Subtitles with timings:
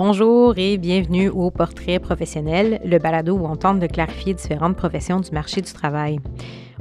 [0.00, 5.18] Bonjour et bienvenue au Portrait professionnel, le balado où on tente de clarifier différentes professions
[5.18, 6.20] du marché du travail.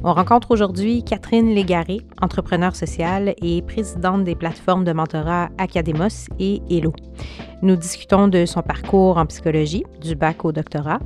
[0.03, 6.61] On rencontre aujourd'hui Catherine Légaré, entrepreneur sociale et présidente des plateformes de mentorat Academos et
[6.69, 6.93] Hello.
[7.63, 10.99] Nous discutons de son parcours en psychologie, du bac au doctorat,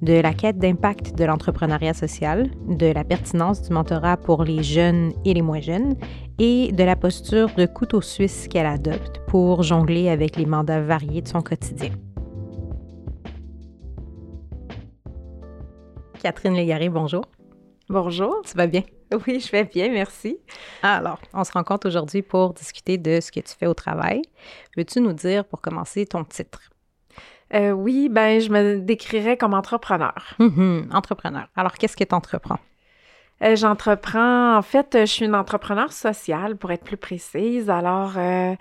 [0.00, 5.12] de la quête d'impact de l'entrepreneuriat social, de la pertinence du mentorat pour les jeunes
[5.26, 5.96] et les moins jeunes,
[6.38, 11.20] et de la posture de couteau suisse qu'elle adopte pour jongler avec les mandats variés
[11.20, 11.90] de son quotidien.
[16.22, 17.24] Catherine Légaré, bonjour.
[17.90, 18.40] Bonjour.
[18.46, 18.82] Tu vas bien?
[19.26, 20.38] Oui, je vais bien, merci.
[20.82, 24.22] Alors, on se rencontre aujourd'hui pour discuter de ce que tu fais au travail.
[24.76, 26.60] Veux-tu nous dire, pour commencer, ton titre?
[27.54, 30.34] Euh, oui, ben, je me décrirais comme entrepreneur.
[30.38, 31.48] Mhm, entrepreneur.
[31.56, 32.58] Alors, qu'est-ce que tu entreprends?
[33.42, 37.70] Euh, j'entreprends, en fait, je suis une entrepreneur sociale, pour être plus précise.
[37.70, 38.54] Alors, euh,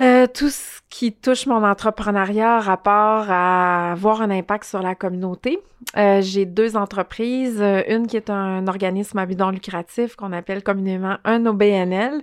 [0.00, 5.58] euh, tout ce qui touche mon entrepreneuriat rapport à avoir un impact sur la communauté.
[5.96, 10.32] Euh, j'ai deux entreprises, euh, une qui est un organisme à but non lucratif qu'on
[10.32, 12.22] appelle communément un OBNL.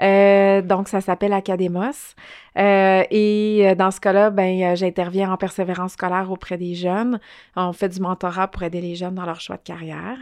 [0.00, 2.14] Euh, donc, ça s'appelle Academos.
[2.58, 7.20] Euh, et dans ce cas-là, ben, j'interviens en persévérance scolaire auprès des jeunes.
[7.56, 10.16] On fait du mentorat pour aider les jeunes dans leur choix de carrière.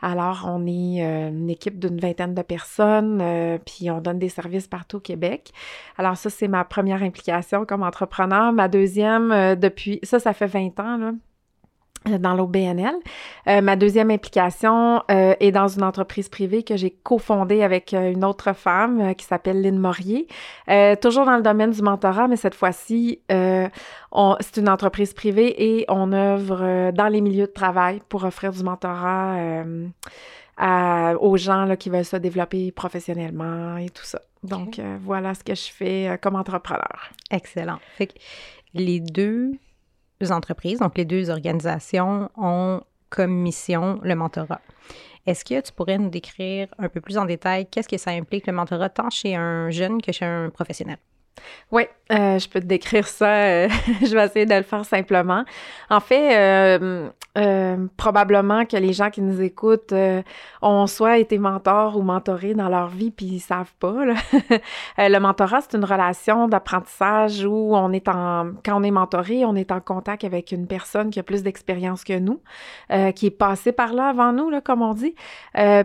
[0.00, 3.22] Alors, on est une équipe d'une vingtaine de personnes,
[3.64, 5.52] puis on donne des services partout au Québec.
[5.98, 8.52] Alors, ça, c'est ma première implication comme entrepreneur.
[8.52, 11.12] Ma deuxième, depuis, ça, ça fait 20 ans, là
[12.06, 12.94] dans l'OBNL.
[13.48, 18.12] Euh, ma deuxième implication euh, est dans une entreprise privée que j'ai cofondée avec euh,
[18.12, 20.26] une autre femme euh, qui s'appelle Lynn Morier.
[21.00, 26.12] toujours dans le domaine du mentorat, mais cette fois-ci, c'est une entreprise privée et on
[26.12, 29.64] œuvre dans les milieux de travail pour offrir du mentorat
[30.56, 34.20] à, aux gens là, qui veulent se développer professionnellement et tout ça.
[34.42, 37.10] Donc, voilà ce que je fais comme entrepreneur.
[37.30, 37.78] Excellent.
[37.96, 38.14] Fait que
[38.74, 39.52] les deux
[40.30, 42.80] entreprises, donc les deux organisations, ont
[43.10, 44.60] comme mission le mentorat.
[45.26, 48.46] Est-ce que tu pourrais nous décrire un peu plus en détail qu'est-ce que ça implique
[48.46, 50.98] le mentorat tant chez un jeune que chez un professionnel?
[51.70, 53.28] Oui, euh, je peux te décrire ça.
[53.28, 53.68] Euh,
[54.02, 55.44] je vais essayer de le faire simplement.
[55.90, 56.78] En fait,
[57.36, 59.94] euh, probablement que les gens qui nous écoutent
[60.62, 64.04] ont soit été mentors ou mentorés dans leur vie puis ils savent pas.
[64.98, 69.56] Le mentorat c'est une relation d'apprentissage où on est en quand on est mentoré, on
[69.56, 72.40] est en contact avec une personne qui a plus d'expérience que nous,
[73.16, 75.16] qui est passée par là avant nous comme on dit,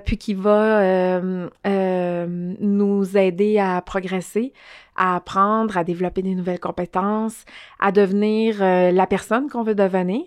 [0.06, 1.20] puis qui va
[1.66, 4.54] nous aider à progresser
[5.00, 7.46] à apprendre, à développer des nouvelles compétences,
[7.80, 10.26] à devenir la personne qu'on veut devenir.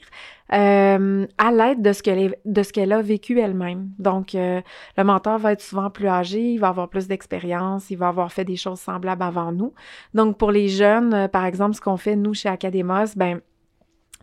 [0.52, 3.88] Euh, à l'aide de ce qu'elle de ce qu'elle a vécu elle-même.
[3.98, 4.60] Donc, euh,
[4.98, 8.30] le mentor va être souvent plus âgé, il va avoir plus d'expérience, il va avoir
[8.30, 9.72] fait des choses semblables avant nous.
[10.12, 13.40] Donc, pour les jeunes, euh, par exemple, ce qu'on fait nous chez Academos, ben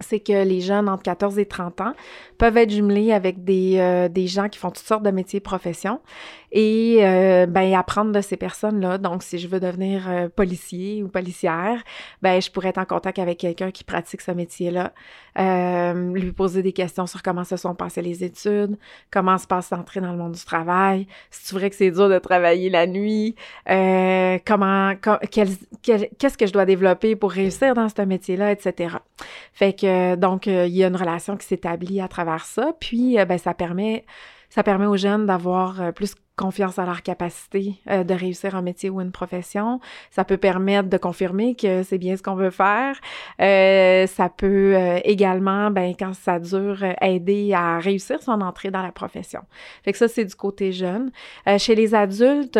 [0.01, 1.93] c'est que les jeunes entre 14 et 30 ans
[2.37, 5.41] peuvent être jumelés avec des, euh, des gens qui font toutes sortes de métiers et
[5.41, 5.99] professions
[6.51, 8.97] et euh, ben apprendre de ces personnes-là.
[8.97, 11.83] Donc, si je veux devenir euh, policier ou policière,
[12.23, 14.93] ben je pourrais être en contact avec quelqu'un qui pratique ce métier-là,
[16.15, 18.77] lui poser des questions sur comment se sont passées les études,
[19.11, 22.09] comment se passe l'entrée dans le monde du travail, si tu vrai que c'est dur
[22.09, 23.35] de travailler la nuit,
[23.65, 24.93] comment,
[25.29, 28.95] qu'est-ce que je dois développer pour réussir dans ce métier-là, etc.
[29.53, 32.73] Fait que donc, euh, il y a une relation qui s'établit à travers ça.
[32.79, 34.05] Puis, euh, ben, ça permet,
[34.49, 38.89] ça permet aux jeunes d'avoir euh, plus confiance à leur capacité de réussir un métier
[38.89, 39.81] ou une profession.
[40.09, 42.95] Ça peut permettre de confirmer que c'est bien ce qu'on veut faire.
[43.37, 44.73] ça peut
[45.03, 49.41] également, ben, quand ça dure, aider à réussir son entrée dans la profession.
[49.83, 51.11] Fait ça, c'est du côté jeune.
[51.57, 52.57] chez les adultes,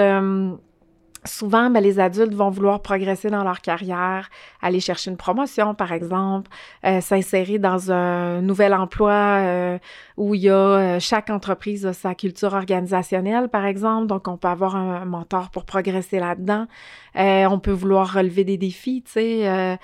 [1.26, 4.30] Souvent, ben, les adultes vont vouloir progresser dans leur carrière,
[4.62, 6.50] aller chercher une promotion, par exemple,
[6.86, 9.78] euh, s'insérer dans un nouvel emploi euh,
[10.16, 14.08] où il y a euh, chaque entreprise a sa culture organisationnelle, par exemple.
[14.08, 16.68] Donc, on peut avoir un mentor pour progresser là-dedans.
[17.16, 19.78] on peut vouloir relever des défis, tu sais,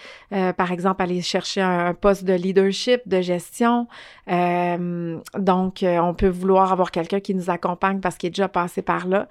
[0.55, 3.87] par exemple, aller chercher un, poste de leadership, de gestion.
[4.27, 9.07] donc, on peut vouloir avoir quelqu'un qui nous accompagne parce qu'il est déjà passé par
[9.07, 9.27] là.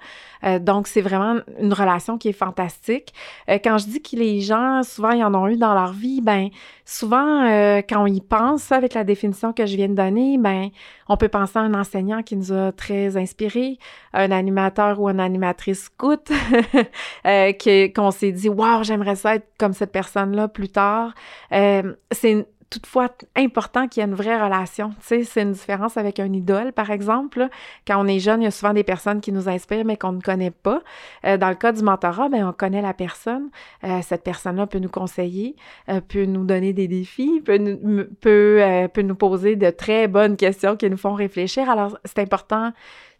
[0.59, 3.13] donc, c'est vraiment une relation qui est fantastique.
[3.49, 6.21] Euh, quand je dis que les gens, souvent, ils en ont eu dans leur vie,
[6.21, 6.49] ben
[6.85, 10.69] souvent, euh, quand on y pense, avec la définition que je viens de donner, ben
[11.07, 13.77] on peut penser à un enseignant qui nous a très inspirés,
[14.13, 16.31] un animateur ou une animatrice scout,
[17.25, 17.53] euh,
[17.95, 21.13] qu'on s'est dit, wow, j'aimerais ça être comme cette personne-là plus tard.
[21.51, 24.91] c'est toutefois important qu'il y ait une vraie relation.
[24.99, 27.47] C'est une différence avec un idole, par exemple.
[27.87, 30.11] Quand on est jeune, il y a souvent des personnes qui nous inspirent, mais qu'on
[30.11, 30.81] ne connaît pas.
[31.25, 33.49] Euh, dans le cas du mentorat, ben, on connaît la personne.
[33.83, 35.55] Euh, cette personne-là peut nous conseiller,
[35.89, 40.97] euh, peut nous donner des défis, peut nous poser de très bonnes questions qui nous
[40.97, 41.69] font réfléchir.
[41.69, 42.73] Alors, c'est important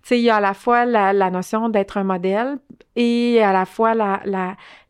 [0.09, 2.57] sais, il y a à la fois la, notion d'être un modèle
[2.95, 4.21] et à la fois la,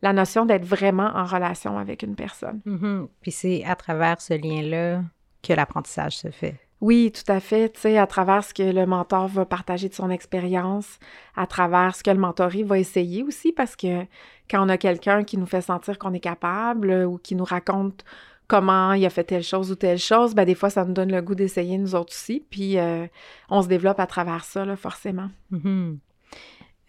[0.02, 2.60] la, notion d'être vraiment en relation avec une personne.
[2.66, 3.08] Mm-hmm.
[3.20, 5.02] Puis c'est à travers ce lien-là
[5.42, 6.60] que l'apprentissage se fait.
[6.82, 7.70] Oui, tout à fait.
[7.72, 10.98] Tu sais, à travers ce que le mentor va partager de son expérience,
[11.34, 14.02] à travers ce que le mentoré va essayer aussi, parce que
[14.50, 18.04] quand on a quelqu'un qui nous fait sentir qu'on est capable ou qui nous raconte
[18.48, 21.10] comment il a fait telle chose ou telle chose, ben des fois, ça nous donne
[21.10, 22.44] le goût d'essayer nous autres aussi.
[22.50, 23.06] Puis euh,
[23.48, 25.30] on se développe à travers ça, là, forcément.
[25.52, 25.98] Mm-hmm.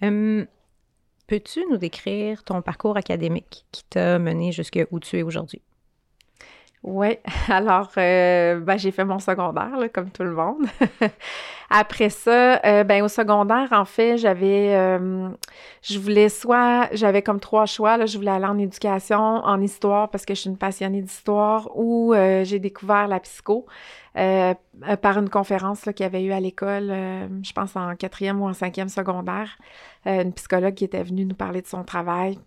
[0.04, 0.46] Hum,
[1.28, 5.62] peux-tu nous décrire ton parcours académique qui t'a mené jusqu'à où tu es aujourd'hui?
[6.84, 7.18] Oui,
[7.50, 10.66] alors euh, ben, j'ai fait mon secondaire, comme tout le monde.
[11.70, 15.30] Après ça, euh, ben, au secondaire, en fait, j'avais, euh,
[15.82, 20.10] je voulais soit, j'avais comme trois choix, là, je voulais aller en éducation, en histoire,
[20.10, 23.66] parce que je suis une passionnée d'histoire, ou j'ai découvert la psycho.
[24.14, 26.92] par une conférence qu'il y avait eu à l'école,
[27.44, 29.58] je pense en quatrième ou en cinquième secondaire,
[30.06, 32.40] une psychologue qui était venue nous parler de son travail.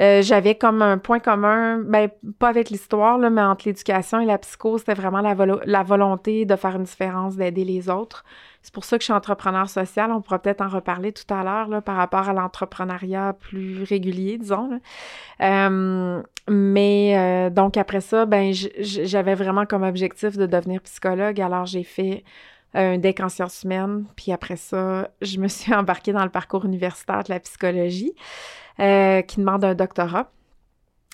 [0.00, 4.38] Euh, j'avais comme un point commun, ben, pas avec l'histoire, mais entre l'éducation et la
[4.38, 5.34] psycho, c'était vraiment la,
[5.66, 8.24] la, volonté de faire une différence, d'aider les autres.
[8.62, 10.12] C'est pour ça que je suis entrepreneur social.
[10.12, 14.80] On pourra peut-être en reparler tout à l'heure par rapport à l'entrepreneuriat plus régulier, disons.
[15.40, 21.40] Euh, mais euh, donc après ça, ben j'avais vraiment comme objectif de devenir psychologue.
[21.40, 22.24] Alors j'ai fait
[22.74, 24.06] un DEC en sciences humaines.
[24.16, 28.14] Puis après ça, je me suis embarquée dans le parcours universitaire de la psychologie.
[28.80, 30.30] Euh, qui demande un doctorat.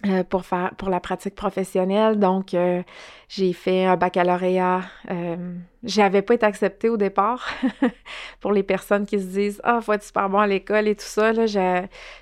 [0.06, 2.20] Euh, pour faire pour la pratique professionnelle.
[2.20, 2.84] Donc, euh,
[3.28, 4.82] j'ai fait un baccalauréat.
[5.82, 7.48] j'avais pas été acceptée au départ
[8.40, 11.04] pour les personnes qui se disent Ah, faut être super bon à l'école et tout
[11.04, 11.32] ça.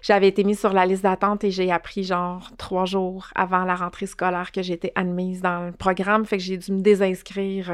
[0.00, 3.74] j'avais été mise sur la liste d'attente et j'ai appris genre trois jours avant la
[3.74, 6.24] rentrée scolaire que j'étais admise dans le programme.
[6.24, 7.70] Fait que j'ai dû me désinscrire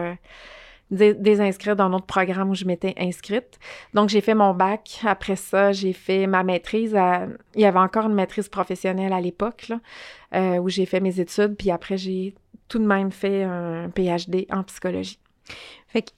[0.93, 3.59] désinscrire dans notre programme où je m'étais inscrite.
[3.95, 5.01] Donc, j'ai fait mon bac.
[5.05, 6.97] Après ça, j'ai fait ma maîtrise.
[7.55, 9.73] Il y avait encore une maîtrise professionnelle à l'époque,
[10.35, 11.57] euh, où j'ai fait mes études.
[11.57, 12.35] Puis après, j'ai
[12.69, 15.19] tout de même fait un PhD en psychologie.
[15.89, 16.11] Fait que,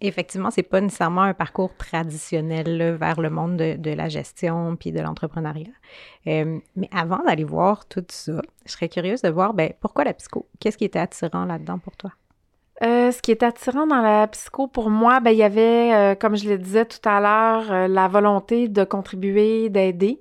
[0.00, 5.00] effectivement, c'est pas nécessairement un parcours traditionnel vers le monde de, la gestion puis de
[5.00, 5.72] l'entrepreneuriat.
[6.26, 10.14] Euh, mais avant d'aller voir tout ça, je serais curieuse de voir, ben, pourquoi la
[10.14, 10.46] psycho?
[10.60, 12.12] Qu'est-ce qui était attirant là-dedans pour toi?
[12.82, 16.14] Euh, ce qui est attirant dans la psycho pour moi, ben, il y avait, euh,
[16.14, 20.20] comme je le disais tout à l'heure, euh, la volonté de contribuer, d'aider.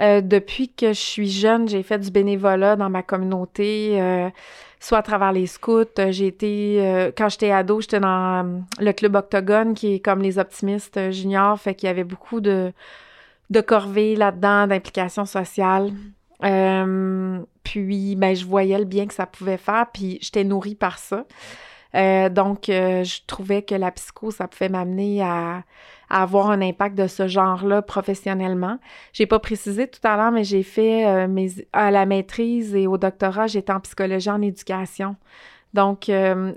[0.00, 4.00] depuis que je suis jeune, j'ai fait du bénévolat dans ma communauté,
[4.78, 5.86] soit à travers les scouts.
[6.10, 11.10] J'ai été, quand j'étais ado, j'étais dans le club Octogone, qui est comme les optimistes
[11.10, 12.72] juniors, fait qu'il y avait beaucoup de,
[13.50, 15.90] de corvées là-dedans, d'implications sociales.
[17.64, 21.24] puis, ben, je voyais le bien que ça pouvait faire, puis j'étais nourrie par ça.
[21.94, 25.64] Euh, donc, euh, je trouvais que la psycho, ça pouvait m'amener à,
[26.10, 28.78] avoir un impact de ce genre-là professionnellement.
[29.12, 32.86] J'ai pas précisé tout à l'heure, mais j'ai fait euh, mes, à la maîtrise et
[32.86, 35.16] au doctorat, j'étais en psychologie en éducation.
[35.74, 36.10] Donc,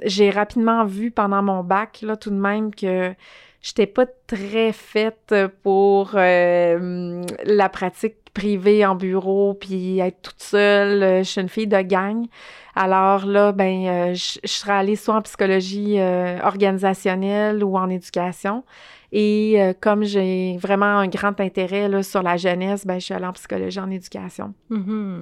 [0.06, 3.14] j'ai rapidement vu pendant mon bac, là, tout de même, que
[3.62, 11.24] j'étais pas très faite pour la pratique privée en bureau, puis être toute seule.
[11.24, 12.28] Je suis une fille de gang.
[12.76, 18.64] Alors là, ben, euh, je, serais allée soit en psychologie euh, organisationnelle ou en éducation.
[19.12, 23.14] Et euh, comme j'ai vraiment un grand intérêt là, sur la jeunesse, ben, je suis
[23.14, 24.54] allée en psychologie en éducation.
[24.72, 25.20] Mm-hmm.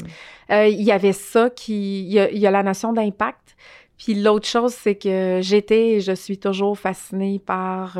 [0.70, 2.06] Il y avait ça qui...
[2.06, 3.56] Il y a, la notion d'impact.
[4.00, 8.00] Puis l'autre chose, c'est que j'étais et je suis toujours fascinée par,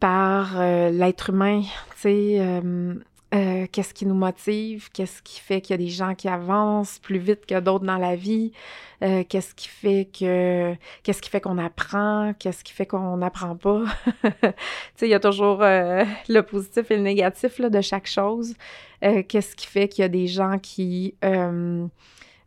[0.00, 1.62] par l'être humain.
[1.96, 2.62] Tu sais,
[3.34, 6.98] euh, qu'est-ce qui nous motive, qu'est-ce qui fait qu'il y a des gens qui avancent
[6.98, 8.52] plus vite que d'autres dans la vie,
[9.02, 13.56] euh, qu'est-ce qui fait que qu'est-ce qui fait qu'on apprend, qu'est-ce qui fait qu'on n'apprend
[13.56, 13.84] pas.
[14.22, 14.28] tu
[14.96, 18.54] sais, il y a toujours euh, le positif et le négatif là, de chaque chose.
[19.00, 21.14] qu'est-ce qui fait qu'il y a des gens qui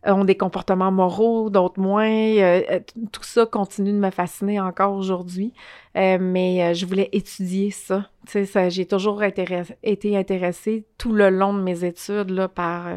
[0.05, 2.09] ont des comportements moraux, d'autres moins.
[2.09, 2.79] Euh, euh,
[3.11, 5.53] tout ça continue de me fasciner encore aujourd'hui,
[5.97, 8.09] euh, mais je voulais étudier ça.
[8.27, 12.87] Sais, j'ai toujours été intéressée tout le long de mes études là, par,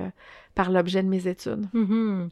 [0.54, 1.66] par l'objet de mes études.
[1.74, 2.28] Mm-hmm.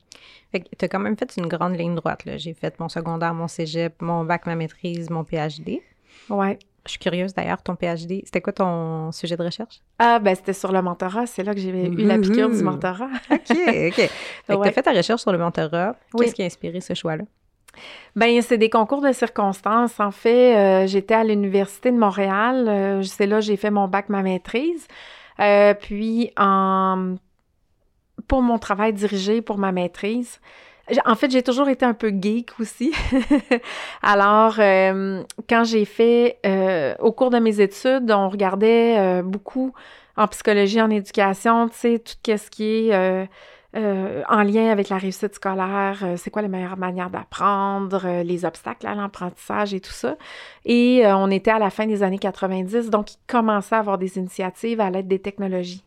[0.53, 2.23] tu as quand même fait une grande ligne droite.
[2.37, 5.83] J'ai fait mon secondaire, mon cégep, mon bac, ma maîtrise, mon PhD.
[6.31, 6.59] Ouais.
[6.87, 9.81] Je suis curieuse d'ailleurs, ton PhD, c'était quoi ton sujet de recherche?
[9.99, 11.27] Ah, ben c'était sur le mentorat.
[11.27, 13.09] C'est là que j'ai eu la piqûre du mentorat.
[13.31, 13.95] OK, OK.
[13.95, 14.09] Fait
[14.49, 15.97] que t'as fait ta recherche sur le mentorat.
[16.17, 17.25] Qu'est-ce qui a inspiré ce choix-là?
[18.15, 20.01] Ben c'est des concours de circonstances.
[20.01, 22.67] En fait, euh, j'étais à l'Université de Montréal.
[22.69, 24.87] Euh, c'est là que j'ai fait mon bac, ma maîtrise.
[25.41, 27.17] Euh, puis, en...
[28.27, 30.41] pour mon travail dirigé, pour ma maîtrise,
[31.05, 32.93] en fait, j'ai toujours été un peu geek aussi.
[34.03, 39.73] Alors, euh, quand j'ai fait, euh, au cours de mes études, on regardait euh, beaucoup
[40.17, 43.29] en psychologie, en éducation, tu sais, tout ce qui est
[43.75, 48.95] en lien avec la réussite scolaire, c'est quoi les meilleures manières d'apprendre, les obstacles à
[48.95, 50.17] l'apprentissage et tout ça.
[50.65, 54.17] Et on était à la fin des années 90, donc il commençait à avoir des
[54.17, 55.86] initiatives à l'aide des technologies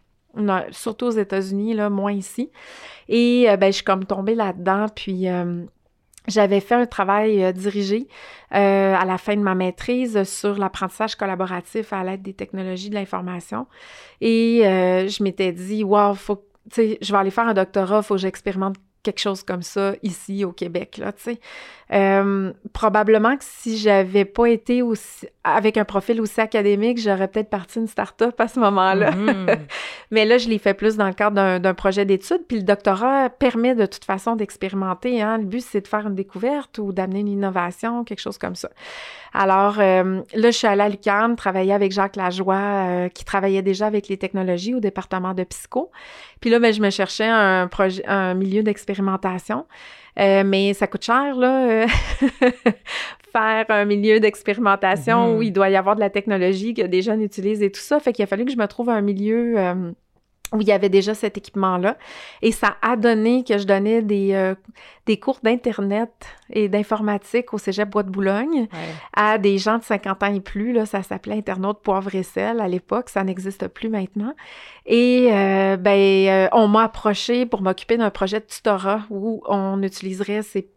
[0.72, 2.52] surtout aux États-Unis, là, moins ici.
[3.08, 5.64] Et euh, ben, je suis comme tombée là-dedans, puis euh,
[6.28, 8.08] j'avais fait un travail euh, dirigé
[8.52, 13.68] à la fin de ma maîtrise sur l'apprentissage collaboratif à l'aide des technologies de l'information.
[14.22, 16.16] Et je m'étais dit, wow,
[16.76, 20.44] je vais aller faire un doctorat, il faut que j'expérimente quelque chose comme ça ici
[20.44, 21.40] au Québec, là, tu sais.
[21.92, 27.50] Euh, probablement que si j'avais pas été aussi, avec un profil aussi académique, j'aurais peut-être
[27.50, 29.12] parti une start-up à ce moment-là.
[29.12, 29.58] Mm-hmm.
[30.12, 32.42] Mais là, je l'ai fait plus dans le cadre d'un projet d'étude.
[32.48, 35.22] Puis le doctorat permet de toute façon d'expérimenter.
[35.22, 35.40] Hein.
[35.40, 38.70] Le but, c'est de faire une découverte ou d'amener une innovation, quelque chose comme ça.
[39.34, 43.62] Alors euh, là, je suis allée à l'UQAM, travailler avec Jacques Lajoie, euh, qui travaillait
[43.62, 45.92] déjà avec les technologies au département de psycho.
[46.40, 49.66] Puis là, ben, je me cherchais un projet, un milieu d'expérimentation.
[50.20, 51.88] Euh, mais ça coûte cher, là, euh,
[53.32, 55.46] faire un milieu d'expérimentation où mm-hmm.
[55.46, 58.00] il doit y avoir de la technologie que des jeunes utilisent et tout ça.
[58.00, 59.92] Fait qu'il a fallu que je me trouve un milieu euh,
[60.54, 61.98] où il y avait déjà cet équipement-là.
[62.42, 64.56] Et ça a donné que je donnais des, euh,
[65.06, 66.12] des cours d'Internet
[66.50, 68.68] et d'informatique au Cégep Bois de Boulogne
[69.16, 70.74] à des gens de 50 ans et plus.
[70.74, 73.10] Là, ça s'appelait Internaute Poivre et Sel à l'époque.
[73.10, 74.34] Ça n'existe plus maintenant.
[74.86, 75.92] Et euh, ben,
[76.28, 80.68] euh, on m'a approché pour m'occuper d'un projet de tutorat où on utiliserait ces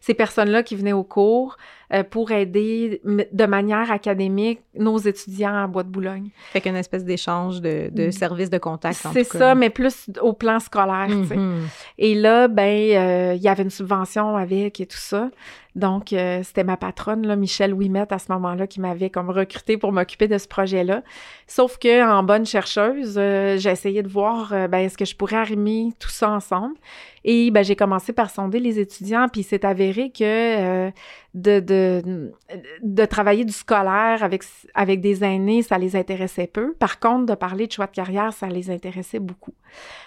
[0.00, 1.56] ces personnes-là qui venaient au cours
[1.90, 6.28] euh, pour aider de manière académique nos étudiants à Bois de Boulogne.
[6.52, 8.12] Fait qu'une espèce d'échange de, de mm.
[8.12, 9.06] services de contact.
[9.14, 11.08] C'est ça, mais plus au plan scolaire.
[11.08, 11.56] Mm-hmm.
[11.96, 15.30] Et là, ben, euh, il y avait une subvention avec et tout ça.
[15.74, 19.78] Donc, euh, c'était ma patronne, là, Michelle Ouimet, à ce moment-là, qui m'avait comme recruté
[19.78, 21.02] pour m'occuper de ce projet-là.
[21.46, 25.90] Sauf que en bonne chercheuse, j'ai essayé de voir, ben, est-ce que je pourrais arrimer
[26.00, 26.74] tout ça ensemble.
[27.24, 30.90] Et ben, j'ai commencé par sonder les étudiants, puis c'est avéré que
[31.34, 31.60] de, de,
[32.82, 34.22] de, travailler du scolaire
[34.74, 36.74] avec, des aînés, ça les intéressait peu.
[36.74, 39.54] Par contre, de parler de choix de carrière, ça les intéressait beaucoup.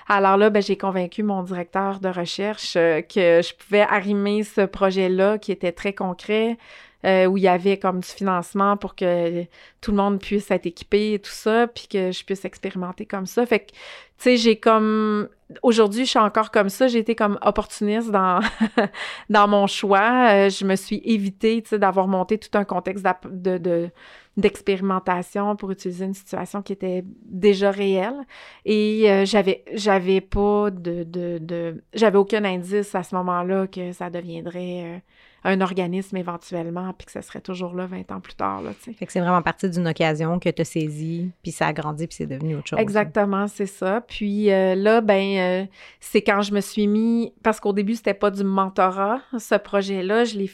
[0.08, 4.62] Alors là, ben, j'ai convaincu mon directeur de recherche euh, que je pouvais arrimer ce
[4.62, 6.58] projet-là qui était très concret,
[7.06, 9.44] euh, où il y avait comme du financement pour que
[9.82, 13.26] tout le monde puisse être équipé et tout ça, puis que je puisse expérimenter comme
[13.26, 13.46] ça.
[13.46, 13.76] Fait que, tu
[14.18, 15.28] sais, j'ai comme...
[15.64, 16.88] Aujourd'hui, je suis encore comme ça.
[16.88, 18.40] J'ai été comme opportuniste dans,
[19.30, 20.32] dans mon choix.
[20.32, 23.90] Euh, je me suis évité, tu sais, d'avoir monté tout un contexte de, de,
[24.38, 28.26] d'expérimentation pour utiliser une situation qui était déjà réelle.
[28.66, 33.92] Et euh, j'avais j'avais pas de, de, de j'avais aucun indice à ce moment-là que
[33.92, 35.04] ça deviendrait
[35.44, 38.62] un organisme éventuellement, puis que ça serait toujours là 20 ans plus tard.
[38.62, 41.74] Là, fait que c'est vraiment partie d'une occasion que tu as saisie, puis ça a
[41.74, 42.80] grandi, puis c'est devenu autre chose.
[42.80, 44.02] Exactement, c'est ça.
[44.02, 45.66] Puis euh, là, ben, euh,
[46.00, 50.26] c'est quand je me suis mis, parce qu'au début, c'était pas du mentorat, ce projet-là,
[50.26, 50.52] je l'ai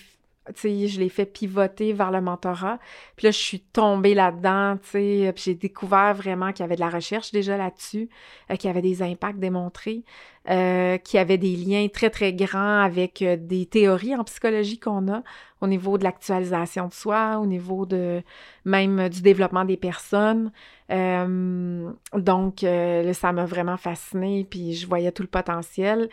[0.56, 2.80] je l'ai fait pivoter vers le mentorat.
[3.16, 6.75] Puis là, je suis tombée là-dedans, tu sais, puis j'ai découvert vraiment qu'il y avait
[6.75, 8.10] de la recherche déjà là-dessus,
[8.51, 10.04] euh, qu'il y avait des impacts démontrés,
[10.50, 14.80] euh, qu'il y avait des liens très, très grands avec euh, des théories en psychologie
[14.80, 15.24] qu'on a
[15.62, 18.22] au niveau de l'actualisation de soi, au niveau de
[18.66, 20.51] même du développement des personnes.
[20.89, 26.10] donc, ça m'a vraiment fascinée, puis je voyais tout le potentiel.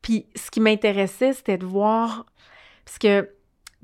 [0.00, 2.24] Puis ce qui m'intéressait, c'était de voir,
[2.84, 3.28] parce que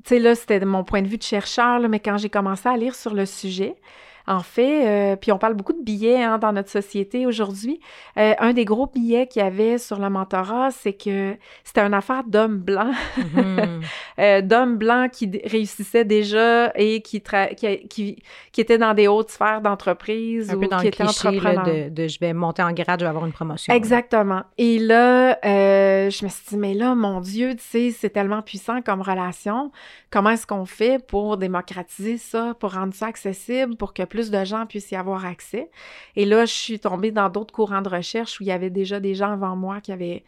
[0.03, 2.75] tu sais, là, c'était mon point de vue de chercheur, mais quand j'ai commencé à
[2.75, 3.75] lire sur le sujet,
[4.25, 7.79] en fait, euh, puis on parle beaucoup de billets hein, dans notre société aujourd'hui.
[8.17, 11.93] Euh, un des gros billets qu'il y avait sur le mentorat, c'est que c'était une
[11.93, 13.81] affaire d'hommes blancs, mhm.
[14.19, 17.21] euh, d'hommes blancs qui réussissaient déjà et qui,
[17.57, 21.65] qui, qui, étaient dans des hautes sphères d'entreprise ou peu dans qui étaient entrepreneurs.
[21.65, 23.73] de, de, je vais monter en grade, je vais avoir une promotion.
[23.73, 24.43] Exactement.
[24.57, 28.81] Et là, je me suis dit, mais là, mon Dieu, tu sais, c'est tellement puissant
[28.81, 29.71] comme relation.
[30.09, 34.45] Comment est-ce qu'on fait pour démocratiser ça, pour rendre ça accessible, pour que plus de
[34.45, 35.71] gens puissent y avoir accès.
[36.15, 38.99] Et là, je suis tombée dans d'autres courants de recherche où il y avait déjà
[38.99, 40.23] des gens avant moi qui avaient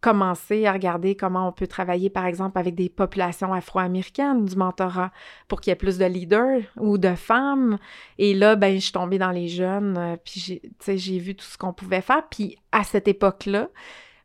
[0.00, 5.10] commencé à regarder comment on peut travailler, par exemple, avec des populations afro-américaines du mentorat
[5.48, 7.78] pour qu'il y ait plus de leaders ou de femmes.
[8.18, 11.58] Et là, ben, je suis tombée dans les jeunes, euh, puis j'ai vu tout ce
[11.58, 12.22] qu'on pouvait faire.
[12.30, 13.68] Puis à cette époque-là,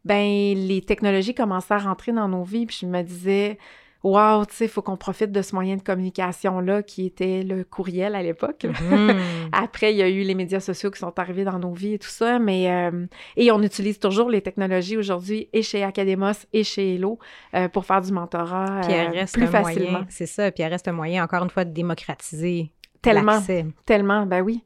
[0.05, 3.57] ben, les technologies commençaient à rentrer dans nos vies, puis je me disais,
[4.03, 7.63] wow, tu sais, il faut qu'on profite de ce moyen de communication-là qui était le
[7.63, 8.65] courriel à l'époque.
[8.65, 9.19] Mhm.
[9.51, 11.99] Après, il y a eu les médias sociaux qui sont arrivés dans nos vies et
[11.99, 16.63] tout ça, mais euh, et on utilise toujours les technologies aujourd'hui et chez Academos et
[16.63, 17.19] chez Hello
[17.53, 20.05] euh, pour faire du mentorat euh, plus facilement.
[20.09, 23.41] C'est ça, puis il reste un moyen, encore une fois, de démocratiser Tellement,
[23.85, 24.61] tellement, ben oui.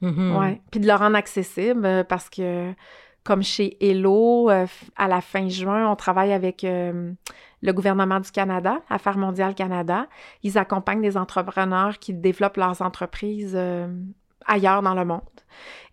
[0.00, 0.36] Mhm.
[0.36, 2.72] Ouais, puis de le rendre accessible parce que
[3.24, 6.64] comme chez Hello, à la fin juin, on travaille avec
[7.62, 10.06] le gouvernement du Canada, Affaires mondiales Canada.
[10.42, 13.88] Ils accompagnent des entrepreneurs qui développent leurs entreprises euh,
[14.46, 15.20] ailleurs dans le monde.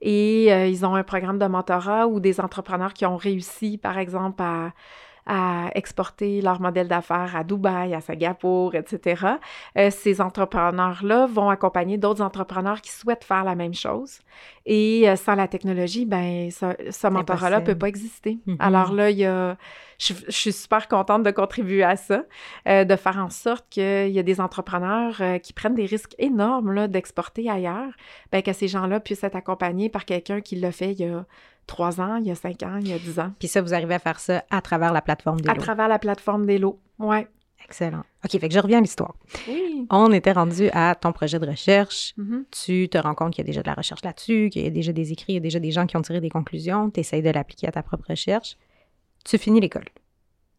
[0.02, 3.98] Et euh, ils ont un programme de mentorat où des entrepreneurs qui ont réussi, par
[3.98, 4.72] exemple, à
[5.28, 9.26] à exporter leur modèle d'affaires à Dubaï, à Singapour, etc.
[9.78, 14.20] Euh, ces entrepreneurs-là vont accompagner d'autres entrepreneurs qui souhaitent faire la même chose.
[14.66, 18.40] Et euh, sans la technologie, ben, ce, mentorat-là ne peut pas exister.
[18.48, 18.56] Mm-hmm.
[18.60, 19.58] Alors là, il y a,
[20.00, 22.24] je, suis super contente de contribuer à ça,
[22.68, 26.88] euh, de faire en sorte qu'il y a des entrepreneurs qui prennent des risques énormes
[26.88, 27.92] d'exporter ailleurs,
[28.32, 31.26] ben, que ces gens-là puissent être accompagnés par quelqu'un qui l'a fait il y a
[31.68, 33.32] trois ans, il y a cinq ans, il y a dix ans.
[33.40, 35.54] Puis ça, vous arrivez à faire ça à travers la plateforme d'Elo.
[35.54, 37.28] À travers la plateforme d'Elo, oui.
[37.64, 38.04] Excellent.
[38.24, 39.16] OK, fait que je reviens à l'histoire.
[39.48, 39.86] Oui.
[39.90, 42.14] On était rendu à ton projet de recherche.
[42.18, 42.44] Mm-hmm.
[42.52, 44.70] Tu te rends compte qu'il y a déjà de la recherche là-dessus, qu'il y a
[44.70, 46.90] déjà des écrits, il y a déjà des gens qui ont tiré des conclusions.
[46.90, 48.58] Tu essayes de l'appliquer à ta propre recherche.
[49.26, 49.86] Tu finis l'école.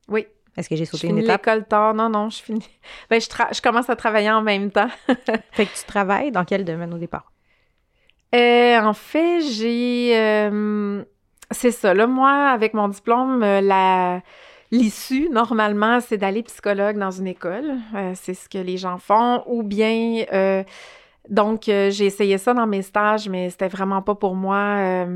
[0.09, 0.27] Oui.
[0.57, 1.47] Est-ce que j'ai sauté je une étape?
[1.47, 1.95] l'école tard?
[1.95, 2.69] Non, non, je finis.
[3.11, 4.91] Ben, je, je commence à travailler en même temps.
[5.53, 7.33] fait que tu travailles dans quel domaine au départ?
[8.35, 10.13] Euh, en fait, j'ai.
[10.17, 11.03] Euh,
[11.51, 11.95] c'est ça.
[11.95, 14.19] Là, moi, avec mon diplôme, euh.
[14.71, 17.77] L'issue, normalement, c'est d'aller psychologue dans une école.
[18.15, 19.43] c'est ce que les gens font.
[19.47, 20.25] Ou bien,
[21.31, 25.07] donc, j'ai essayé ça dans mes stages, mais c'était vraiment pas pour moi.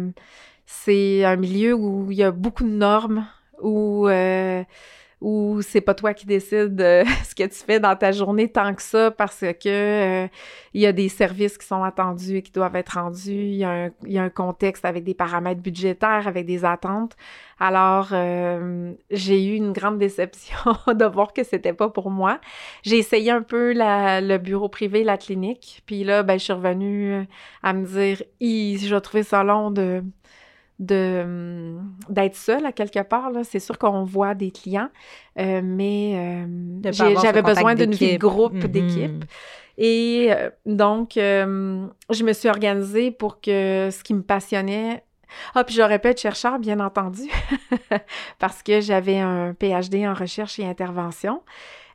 [0.64, 3.26] c'est un milieu où il y a beaucoup de normes,
[3.60, 4.08] où
[5.22, 8.74] ou c'est pas toi qui décides de ce que tu fais dans ta journée tant
[8.74, 10.28] que ça parce que euh,
[10.74, 13.64] il y a des services qui sont attendus et qui doivent être rendus, il y,
[13.64, 13.90] a
[14.22, 17.16] un, contexte avec des paramètres budgétaires, avec des attentes.
[17.60, 20.56] Alors, euh, j'ai eu une grande déception
[20.88, 22.40] de voir que c'était pas pour moi.
[22.82, 27.26] J'ai essayé un peu le bureau privé, la clinique, puis là, ben, je suis revenue
[27.62, 30.02] à me dire, j'ai trouvé ça long de
[30.78, 33.30] de hum, d'être seule à quelque part.
[33.44, 34.88] C'est sûr qu'on voit des clients,
[35.38, 38.66] euh, mais euh, j'avais besoin d'une vie de groupe, mm-hmm.
[38.68, 39.24] d'équipe.
[39.78, 45.04] Et euh, donc, je me suis organisée pour que ce qui me passionnait
[45.54, 47.22] ah, puis j'aurais pu être chercheur, bien entendu,
[48.38, 51.42] parce que j'avais un PhD en recherche et intervention.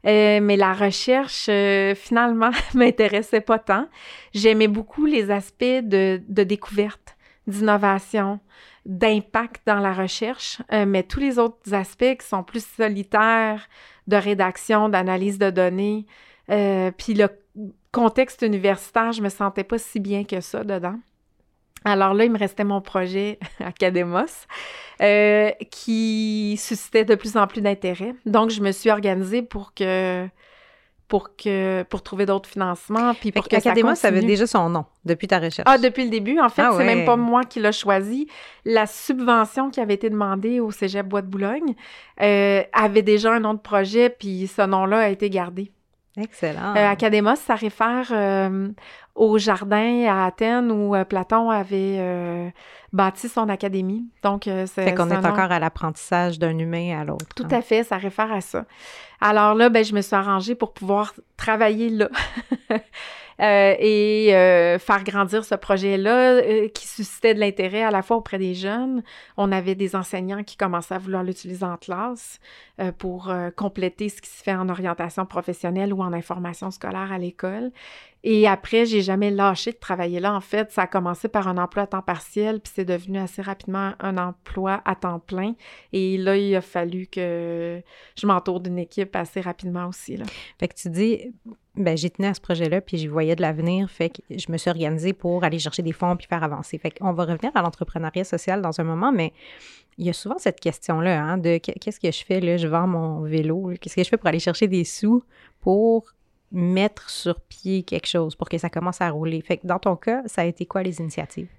[0.04, 1.48] mais la recherche,
[1.94, 3.90] finalement, m'intéressait pas tant.
[4.34, 7.17] J'aimais beaucoup les aspects de, de découverte,
[7.48, 8.40] d'innovation,
[8.86, 13.68] d'impact dans la recherche, euh, mais tous les autres aspects qui sont plus solitaires
[14.08, 16.06] de rédaction, d'analyse de données,
[16.50, 17.28] euh, puis le
[17.92, 21.00] contexte universitaire, je me sentais pas si bien que ça dedans.
[21.84, 24.46] Alors là, il me restait mon projet Academos,
[25.02, 28.14] euh, qui suscitait de plus en plus d'intérêt.
[28.26, 30.28] Donc, je me suis organisée pour que
[31.08, 35.28] pour que pour trouver d'autres financements puis pour que ça, avait déjà son nom depuis
[35.28, 35.66] ta recherche.
[35.66, 38.28] Ah, depuis le début, en fait, ah c'est même pas moi qui l'ai choisi.
[38.66, 41.76] La subvention qui avait été demandée au Cégep Bois de Boulogne
[42.22, 45.72] euh, avait déjà un nom de projet puis ce nom-là a été gardé.
[46.18, 46.76] Excellent.
[46.76, 48.70] Euh, Academos, ça réfère euh,
[49.14, 52.52] au jardin à Athènes où euh, Platon avait
[52.92, 54.06] bâti son académie.
[54.24, 54.68] Donc, c'est.
[54.68, 57.26] Fait qu'on est, encore à l'apprentissage d'un humain à l'autre.
[57.36, 57.58] Tout hein.
[57.58, 58.66] à fait, ça réfère à ça.
[59.22, 62.10] Alors là, ben, je me suis arrangée pour pouvoir travailler là.
[63.40, 68.18] Euh, et euh, faire grandir ce projet-là euh, qui suscitait de l'intérêt à la fois
[68.18, 69.04] auprès des jeunes.
[69.38, 72.40] On avait des enseignants qui commençaient à vouloir l'utiliser en classe
[72.98, 77.72] pour compléter ce qui se fait en orientation professionnelle ou en information scolaire à l'école.
[78.24, 80.34] Et après, j'ai jamais lâché de travailler là.
[80.34, 83.42] En fait, ça a commencé par un emploi à temps partiel, puis c'est devenu assez
[83.42, 85.54] rapidement un emploi à temps plein.
[85.94, 87.82] Et là, il a fallu que
[88.20, 90.18] je m'entoure d'une équipe assez rapidement aussi.
[90.18, 90.26] Là.
[90.60, 91.32] Fait que tu dis,
[91.76, 93.90] ben, j'ai tenu à ce projet-là, puis j'y voyais de l'avenir.
[93.90, 96.78] Fait que je me suis organisée pour aller chercher des fonds puis faire avancer.
[96.80, 99.32] Fait qu'on va revenir à l'entrepreneuriat social dans un moment, mais
[99.98, 102.88] il y a souvent cette question-là, hein, de qu'est-ce que je fais, là, je vends
[102.88, 105.24] mon vélo, qu'est-ce que je fais pour aller chercher des sous
[105.60, 106.14] pour
[106.52, 109.42] mettre sur pied quelque chose, pour que ça commence à rouler?
[109.42, 111.50] Fait que dans ton cas, ça a été quoi les initiatives?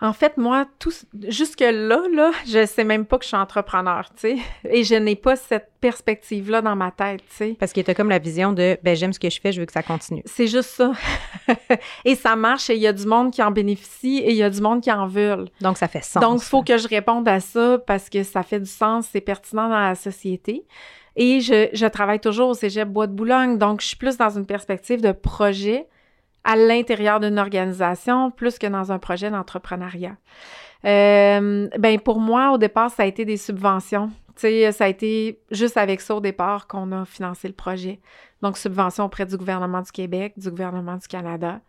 [0.00, 0.92] En fait, moi, tout
[1.28, 4.36] jusque-là, là, je sais même pas que je suis entrepreneur, tu sais.
[4.68, 7.56] Et je n'ai pas cette perspective-là dans ma tête, tu sais.
[7.58, 9.60] Parce que tu as comme la vision de ben j'aime ce que je fais, je
[9.60, 10.22] veux que ça continue.
[10.26, 10.92] C'est juste ça.
[12.04, 14.42] et ça marche et il y a du monde qui en bénéficie et il y
[14.42, 15.46] a du monde qui en veut.
[15.60, 16.20] Donc ça fait sens.
[16.20, 19.20] Donc il faut que je réponde à ça parce que ça fait du sens, c'est
[19.20, 20.66] pertinent dans la société.
[21.16, 24.46] Et je, travaille toujours au Cégep Bois de Boulogne, donc je suis plus dans une
[24.46, 25.86] perspective de projet
[26.42, 30.16] à l'intérieur d'une organisation plus que dans un projet d'entrepreneuriat.
[30.84, 34.08] Euh, ben pour moi, au départ, ça a été des subventions.
[34.36, 38.00] Tu sais, ça a été juste avec ça au départ qu'on a financé le projet.
[38.42, 41.60] Donc, subventions auprès du gouvernement du Québec, du gouvernement du Canada.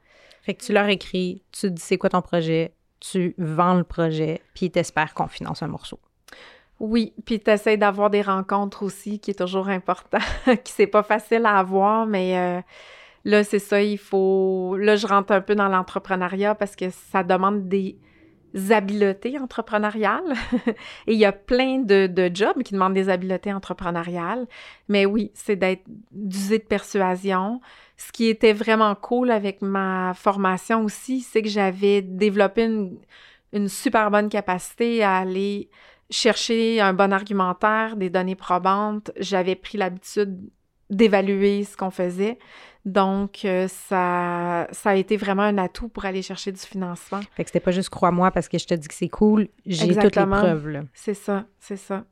[0.41, 4.41] Fait que tu leur écris, tu dis c'est quoi ton projet, tu vends le projet,
[4.53, 5.99] puis t'espères qu'on finance un morceau.
[6.79, 10.17] Oui, puis tu essaies d'avoir des rencontres aussi, qui est toujours important,
[10.63, 12.61] qui c'est pas facile à avoir, mais euh,
[13.25, 14.77] Là, c'est ça, il faut.
[14.77, 17.97] Là, je rentre un peu dans l'entrepreneuriat parce que ça demande des
[18.69, 20.35] habiletés entrepreneuriales.
[21.07, 24.47] Et il y a plein de, jobs qui demandent des habiletés entrepreneuriales.
[24.89, 27.61] Mais oui, c'est d'être d'user de persuasion.
[27.97, 32.69] Ce qui était vraiment cool avec ma formation aussi, c'est que j'avais développé
[33.53, 35.69] une super bonne capacité à aller
[36.09, 39.11] chercher un bon argumentaire, des données probantes.
[39.17, 40.49] J'avais pris l'habitude
[40.89, 42.37] d'évaluer ce qu'on faisait.
[42.85, 47.19] Donc, euh, ça, ça a été vraiment un atout pour aller chercher du financement.
[47.35, 49.95] Fait que c'était pas juste crois-moi parce que je te dis que c'est cool, j'ai
[49.95, 50.85] toutes les preuves.
[50.93, 52.05] C'est ça, c'est ça.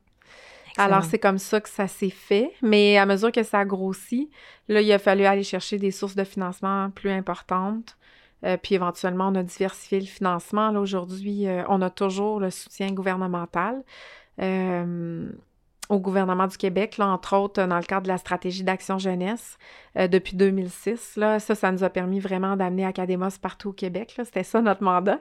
[0.76, 2.50] Alors, c'est comme ça que ça s'est fait.
[2.60, 4.30] Mais à mesure que ça a grossi,
[4.68, 7.96] là, il a fallu aller chercher des sources de financement plus importantes.
[8.44, 10.70] Euh, puis éventuellement, on a diversifié le financement.
[10.70, 13.82] Là, aujourd'hui, euh, on a toujours le soutien gouvernemental
[15.88, 19.58] au gouvernement du Québec, là, entre autres dans le cadre de la stratégie d'action jeunesse
[19.98, 21.16] euh, depuis 2006.
[21.16, 24.14] Là, ça, ça nous a permis vraiment d'amener Academos partout au Québec.
[24.24, 25.20] C'était ça notre mandat.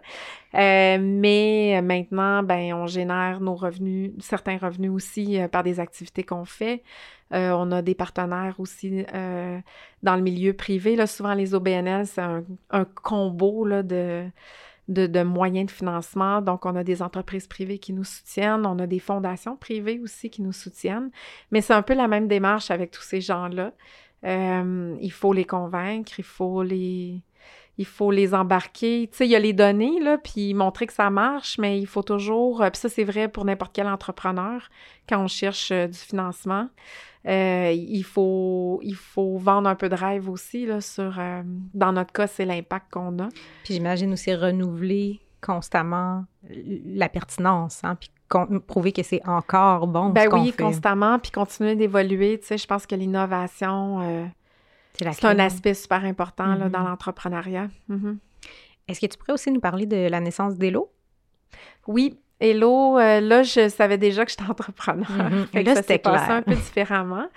[0.55, 6.23] Euh, mais maintenant, ben, on génère nos revenus, certains revenus aussi euh, par des activités
[6.23, 6.83] qu'on fait.
[7.31, 9.05] on a des partenaires aussi
[10.03, 10.95] dans le milieu privé.
[10.95, 14.25] Là, souvent, les OBNL, c'est un, un combo là, de
[14.87, 16.41] de, moyens de financement.
[16.41, 20.29] Donc, on a des entreprises privées qui nous soutiennent, on a des fondations privées aussi
[20.29, 21.11] qui nous soutiennent.
[21.51, 23.73] Mais c'est un peu la même démarche avec tous ces gens-là.
[24.25, 27.21] Euh, il faut les convaincre, il faut les,
[27.77, 29.07] il faut les embarquer.
[29.11, 31.87] Tu sais, il y a les données, là, puis montrer que ça marche, mais il
[31.87, 34.69] faut toujours, euh, puis ça, c'est vrai pour n'importe quel entrepreneur
[35.09, 36.69] quand on cherche euh, du financement.
[37.25, 41.17] Euh, il, faut, il faut vendre un peu de rêve aussi, là, sur,
[41.73, 43.29] dans notre cas, c'est l'impact qu'on a.
[43.63, 48.09] Puis j'imagine aussi renouveler constamment la pertinence, hein, puis
[48.67, 52.39] prouver que c'est encore bon ben oui, constamment, puis continuer d'évoluer.
[52.39, 54.27] Tu sais, je pense que l'innovation
[54.99, 56.89] c'est un aspect super important là, dans mm-hmm.
[56.89, 57.67] l'entrepreneuriat.
[57.89, 58.17] Mm-hmm.
[58.87, 60.91] Est-ce que tu pourrais aussi nous parler de la naissance d'Elo?
[61.87, 65.07] Oui, Hello, euh, là, je savais déjà que j'étais entrepreneur.
[65.07, 65.47] Mm-hmm.
[65.53, 67.27] fait que ça s'est passé un peu différemment.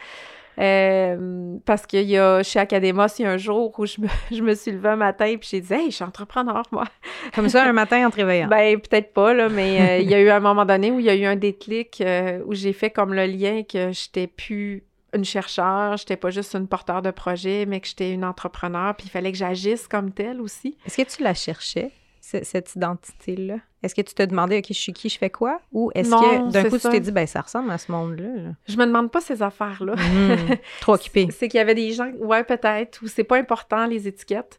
[0.58, 4.08] Euh, parce qu'il y a, chez Academos, il y a un jour où je me,
[4.32, 6.86] je me suis levée un matin et j'ai dit «Hey, je suis entrepreneur, moi!»
[7.36, 8.48] Comme ça, un matin en te réveillant?
[8.48, 11.04] Ben, peut-être pas, là, mais euh, il y a eu un moment donné où il
[11.04, 12.02] y a eu un déclic
[12.46, 14.82] où j'ai fait comme le lien que j'étais plus
[15.16, 19.06] une chercheur, j'étais pas juste une porteur de projet, mais que j'étais une entrepreneur, puis
[19.06, 20.76] il fallait que j'agisse comme telle aussi.
[20.86, 23.56] Est-ce que tu la cherchais, cette identité-là?
[23.82, 25.60] Est-ce que tu te demandais, OK, je suis qui, je fais quoi?
[25.72, 28.52] Ou est-ce que d'un coup, tu t'es dit, ben ça ressemble à ce monde-là?
[28.66, 29.94] Je me demande pas ces affaires-là.
[29.94, 30.56] Mmh.
[30.80, 31.28] trop occupé.
[31.30, 34.58] c'est qu'il y avait des gens, ouais, peut-être, ou c'est pas important, les étiquettes.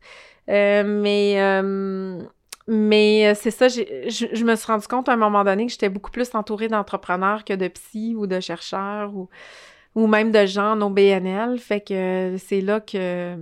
[0.49, 1.35] Euh, mais.
[1.41, 2.21] Euh,
[2.69, 5.87] mais c'est ça, je, je, me suis rendu compte à un moment donné que j'étais
[5.87, 9.29] beaucoup plus entourée d'entrepreneurs que de psy ou de chercheurs ou
[9.97, 11.57] ou même de gens non BNL.
[11.57, 13.35] Fait que c'est là que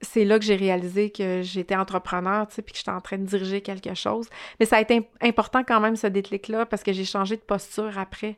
[0.00, 3.18] c'est là que j'ai réalisé que j'étais entrepreneur, tu sais, puis que j'étais en train
[3.18, 4.28] de diriger quelque chose.
[4.58, 7.98] Mais ça a été important quand même, ce déclic-là, parce que j'ai changé de posture
[7.98, 8.36] après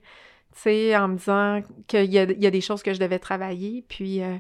[0.59, 3.85] sais, en me disant qu'il y, a, des choses que je devais travailler.
[3.89, 4.37] Puis, euh,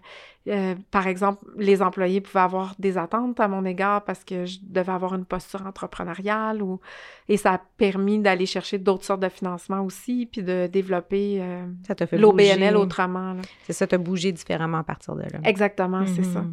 [0.48, 4.58] euh, par exemple, les employés pouvaient avoir des attentes à mon égard parce que je
[4.62, 6.80] devais avoir une posture entrepreneuriale ou
[7.28, 11.66] et ça a permis d'aller chercher d'autres sortes de financement aussi puis de développer euh,
[12.12, 13.36] l'OBNL autrement.
[13.64, 15.38] C'est ça, as bougé différemment à partir de là.
[15.44, 16.44] Exactement, c'est ça.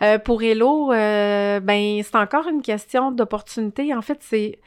[0.00, 0.18] Mm-hmm.
[0.20, 3.94] pour Hello, ben c'est encore une question d'opportunité.
[3.94, 4.58] En fait, c'est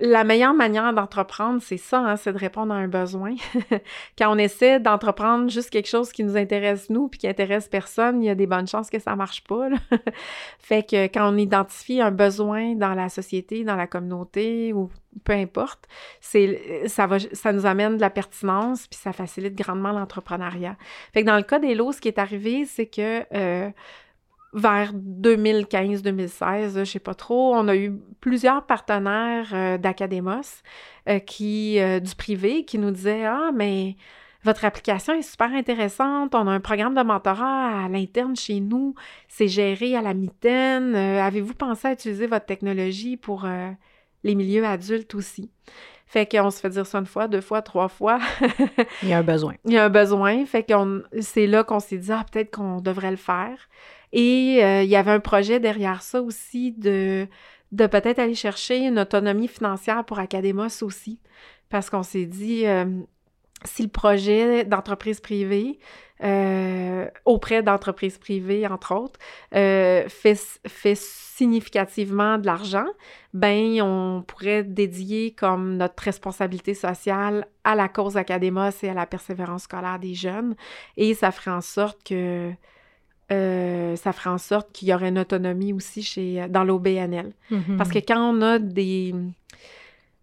[0.00, 3.36] la meilleure manière d'entreprendre, c'est ça, hein, c'est de répondre à un besoin.
[4.18, 8.20] quand on essaie d'entreprendre juste quelque chose qui nous intéresse nous puis qui intéresse personne,
[8.20, 9.68] il y a des bonnes chances que ça marche pas.
[10.58, 14.90] fait que quand on identifie un besoin dans la société, dans la communauté ou
[15.22, 15.86] peu importe,
[16.20, 20.76] ça nous amène de la pertinence puis ça facilite grandement l'entrepreneuriat.
[21.12, 23.70] Fait que dans le cas des lots, ce qui est arrivé, c'est que euh,
[24.54, 30.62] vers 2015-2016, je sais pas trop, on a eu plusieurs partenaires euh, d'Academos
[31.08, 33.96] euh, qui euh, du privé qui nous disaient ah mais
[34.44, 38.94] votre application est super intéressante, on a un programme de mentorat à l'interne chez nous,
[39.26, 40.94] c'est géré à la mitaine.
[40.94, 43.48] Avez-vous pensé à utiliser votre technologie pour
[44.22, 45.50] les milieux adultes aussi?
[46.06, 48.18] Fait qu'on se fait dire ça une fois, deux fois, trois fois.
[49.02, 49.54] Il y a un besoin.
[49.64, 50.44] Il y a un besoin.
[50.44, 53.56] Fait qu'on c'est là qu'on s'est dit, ah, peut-être qu'on devrait le faire.
[54.14, 57.26] Et euh, il y avait un projet derrière ça aussi de,
[57.72, 61.18] de peut-être aller chercher une autonomie financière pour Academos aussi.
[61.68, 62.84] Parce qu'on s'est dit, euh,
[63.64, 65.80] si le projet d'entreprise privée,
[66.22, 69.18] euh, auprès d'entreprises privées, entre autres,
[69.50, 72.86] fait, fait significativement de l'argent,
[73.32, 79.06] ben on pourrait dédier comme notre responsabilité sociale à la cause Academos et à la
[79.06, 80.54] persévérance scolaire des jeunes.
[80.96, 82.52] Et ça ferait en sorte que
[83.32, 87.32] euh, ça ferait en sorte qu'il y aurait une autonomie aussi chez, dans l'OBNL.
[87.50, 87.76] Mm-hmm.
[87.76, 89.14] Parce que quand on a des...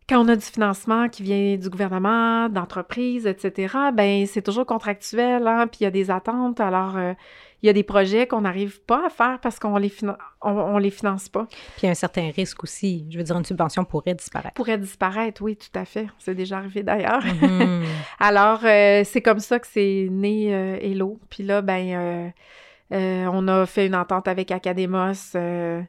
[0.09, 5.47] Quand on a du financement qui vient du gouvernement, d'entreprises, etc., ben c'est toujours contractuel,
[5.47, 6.59] hein, puis il y a des attentes.
[6.59, 7.13] Alors, euh,
[7.63, 9.93] il y a des projets qu'on n'arrive pas à faire parce qu'on les,
[10.41, 11.45] on, les finance pas.
[11.45, 13.05] Puis il y a un certain risque aussi.
[13.09, 14.53] Je veux dire, une subvention pourrait disparaître.
[14.55, 16.07] Pourrait disparaître, oui, tout à fait.
[16.19, 17.23] C'est déjà arrivé d'ailleurs.
[17.23, 17.83] Mm-hmm.
[18.19, 20.47] Alors, euh, c'est comme ça que c'est né
[20.81, 21.21] Hello.
[21.29, 22.33] Puis là, ben
[22.91, 25.82] euh, on a fait une entente avec Academos euh,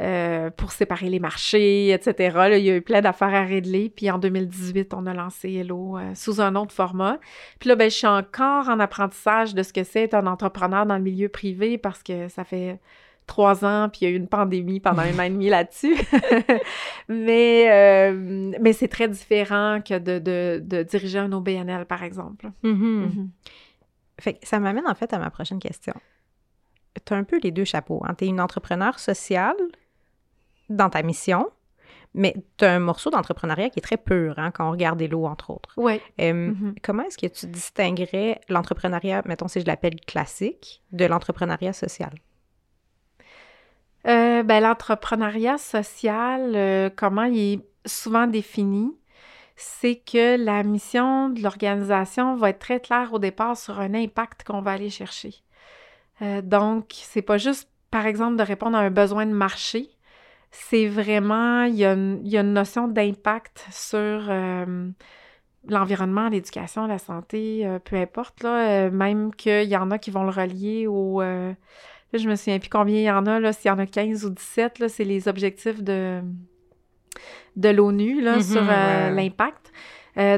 [0.00, 2.56] euh, pour séparer les marchés, etc.
[2.56, 3.90] il y a eu plein d'affaires à régler.
[3.90, 7.18] Puis en 2018, on a lancé Hello sous un autre format.
[7.58, 10.86] Puis là, ben, je suis encore en apprentissage de ce que c'est être un entrepreneur
[10.86, 12.78] dans le milieu privé parce que ça fait
[13.26, 15.96] trois ans, puis il y a eu une pandémie pendant un an et demi là-dessus.
[17.08, 18.12] mais
[18.60, 22.50] mais c'est très différent que de, diriger un OBNL, par exemple.
[22.62, 23.06] Mm-hmm.
[23.06, 23.28] Mm-hmm.
[24.20, 25.94] Fait ça m'amène en fait à ma prochaine question
[27.04, 28.02] tu as un peu les deux chapeaux.
[28.04, 28.14] Hein.
[28.14, 29.56] Tu es une entrepreneur sociale
[30.68, 31.50] dans ta mission,
[32.14, 35.26] mais tu as un morceau d'entrepreneuriat qui est très pur hein, quand on regarde l'eau,
[35.26, 35.74] entre autres.
[35.76, 36.00] Oui.
[36.18, 36.76] Mm-hmm.
[36.82, 42.12] Comment est-ce que tu distinguerais l'entrepreneuriat, mettons si je l'appelle classique, de l'entrepreneuriat social?
[44.06, 48.92] Euh, ben, l'entrepreneuriat social, euh, comment il est souvent défini,
[49.56, 54.44] c'est que la mission de l'organisation va être très claire au départ sur un impact
[54.44, 55.43] qu'on va aller chercher.
[56.22, 59.90] Euh, donc, c'est pas juste, par exemple, de répondre à un besoin de marché.
[60.50, 64.88] C'est vraiment, il y, a une, notion d'impact sur euh,
[65.68, 70.22] l'environnement, l'éducation, la santé, euh, peu importe, là, même qu'il y en a qui vont
[70.22, 71.20] le relier au...
[71.20, 71.54] là,
[72.12, 74.24] je me souviens plus combien il y en a, là, s'il y en a 15
[74.26, 76.20] ou 17, là, c'est les objectifs de,
[77.56, 79.72] de l'ONU, là, mm-hmm, sur l'impact.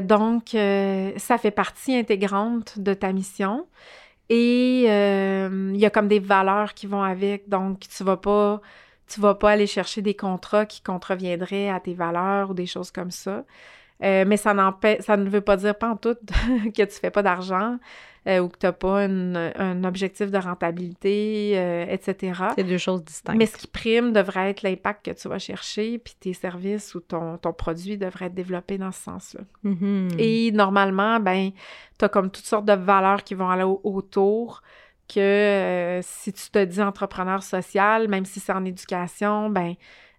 [0.07, 0.49] donc,
[1.19, 3.67] ça fait partie intégrante de ta mission.
[4.29, 7.49] Et euh, il y a comme des valeurs qui vont avec.
[7.49, 8.61] Donc, tu vas pas
[9.07, 12.91] tu vas pas aller chercher des contrats qui contreviendraient à tes valeurs ou des choses
[12.91, 13.45] comme ça.
[14.03, 14.53] Euh, mais ça,
[14.99, 16.15] ça ne veut pas dire pas en tout
[16.75, 17.77] que tu fais pas d'argent.
[18.27, 22.33] Euh, ou que tu n'as pas un objectif de rentabilité, euh, etc.
[22.57, 23.37] C'est deux choses distinctes.
[23.37, 26.99] Mais ce qui prime devrait être l'impact que tu vas chercher, puis tes services ou
[26.99, 29.41] ton, ton produit devraient être développés dans ce sens-là.
[29.63, 30.15] Mm-hmm.
[30.19, 31.51] Et normalement, ben,
[31.97, 34.61] tu as comme toutes sortes de valeurs qui vont aller autour
[35.07, 39.75] que si tu te dis entrepreneur social, même si c'est en éducation, ben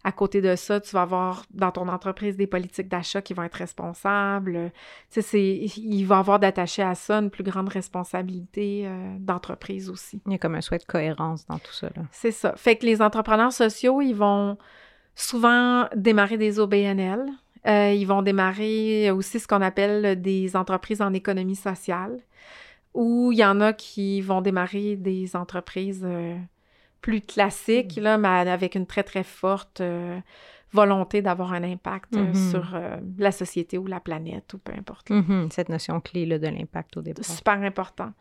[0.09, 3.43] à côté de ça, tu vas avoir dans ton entreprise des politiques d'achat qui vont
[3.43, 4.73] être responsables.
[5.11, 5.43] Tu sais,
[5.77, 10.23] il va avoir d'attacher à ça une plus grande responsabilité euh, d'entreprise aussi.
[10.25, 11.91] Il y a comme un souhait de cohérence dans tout ça.
[12.11, 12.55] C'est ça.
[12.57, 14.57] Fait que les entrepreneurs sociaux, ils vont
[15.15, 17.27] souvent démarrer des OBNL.
[17.67, 22.19] Euh, ils vont démarrer aussi ce qu'on appelle des entreprises en économie sociale,
[22.95, 26.35] ou il y en a qui vont démarrer des entreprises euh,
[27.01, 28.03] plus classique, mm.
[28.03, 30.19] là, mais avec une très, très forte euh,
[30.73, 32.51] volonté d'avoir un impact euh, mm-hmm.
[32.51, 35.11] sur euh, la société ou la planète ou peu importe.
[35.11, 35.51] Mm-hmm.
[35.51, 37.25] Cette notion clé là, de l'impact au départ.
[37.25, 38.13] Super important.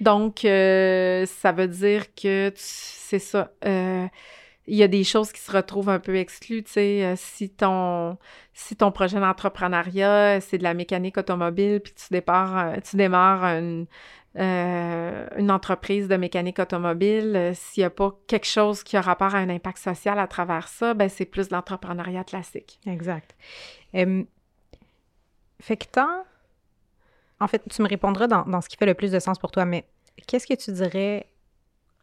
[0.00, 3.52] Donc, ça veut dire que c'est ça.
[3.62, 8.18] il y a des choses qui se retrouvent un peu exclues, tu sais, si ton
[8.52, 13.86] si ton projet d'entrepreneuriat, c'est de la mécanique automobile, puis tu départs, tu démarres une,
[14.36, 19.00] euh, une entreprise de mécanique automobile, euh, s'il n'y a pas quelque chose qui a
[19.00, 22.80] rapport à un impact social à travers ça, ben c'est plus l'entrepreneuriat classique.
[22.86, 23.34] Exact.
[23.92, 26.24] fait que tant...
[27.40, 29.50] En fait, tu me répondras dans, dans, ce qui fait le plus de sens pour
[29.50, 29.84] toi, mais
[30.26, 31.28] qu'est-ce que tu dirais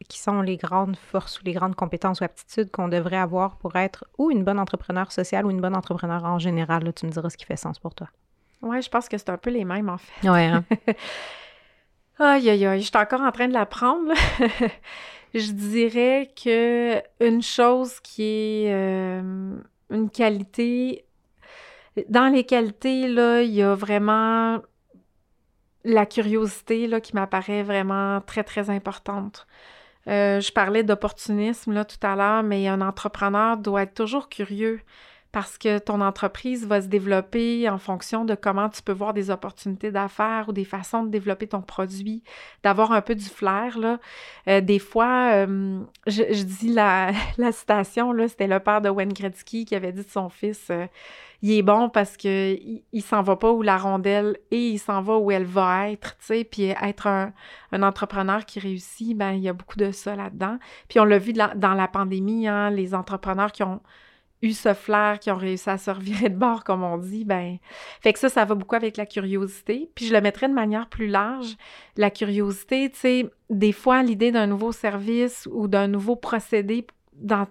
[0.08, 3.76] qui sont les grandes forces ou les grandes compétences ou aptitudes qu'on devrait avoir pour
[3.76, 6.84] être ou une bonne entrepreneur sociale ou une bonne entrepreneur en général?
[6.84, 8.08] Là, tu me diras ce qui fait sens pour toi.
[8.62, 10.30] Oui, je pense que c'est un peu les mêmes, en fait.
[10.30, 10.64] Oui, hein?
[12.24, 14.14] Aïe, aïe, aïe, je suis encore en train de l'apprendre.
[15.34, 19.56] Je dirais que une chose qui est euh,
[19.90, 21.06] une qualité,
[22.10, 24.60] dans les qualités, il y a vraiment
[25.84, 29.48] la curiosité là, qui m'apparaît vraiment très, très importante.
[30.08, 34.82] Euh, je parlais d'opportunisme tout à l'heure, mais un entrepreneur doit être toujours curieux
[35.32, 39.30] parce que ton entreprise va se développer en fonction de comment tu peux voir des
[39.30, 42.24] opportunités d'affaires ou des façons de développer ton produit,
[42.64, 43.78] d'avoir un peu du flair.
[43.80, 44.00] Là.
[44.48, 49.66] Euh, des fois, euh, je, dis la, la citation, c'était le père de Wayne Gretzky
[49.66, 50.72] qui avait dit de son fils
[51.42, 52.58] il est bon parce que
[52.92, 56.16] il, s'en va pas où la rondelle et il s'en va où elle va être,
[56.20, 57.34] sais, puis être un,
[57.74, 60.60] entrepreneur qui réussit, ben il y a beaucoup de ça là-dedans.
[60.88, 63.82] Puis on l'a vu dans la pandémie, hein, les entrepreneurs qui ont
[64.42, 67.58] eu ce flair, qui ont réussi à se revirer de bord, comme on dit, ben
[68.02, 69.90] fait que ça, ça va beaucoup avec la curiosité.
[69.96, 71.58] Puis je le mettrais de manière plus large.
[71.98, 77.48] La curiosité, tu sais, des fois, l'idée d'un nouveau service ou d'un nouveau procédé dans,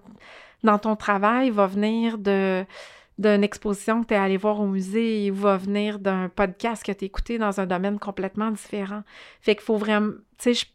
[0.78, 2.64] ton travail va venir de
[3.18, 6.90] d'une exposition que tu es allé voir au musée ou va venir d'un podcast que
[6.90, 9.02] tu écouté dans un domaine complètement différent.
[9.42, 10.66] Fait qu'il faut vraiment, tu sais,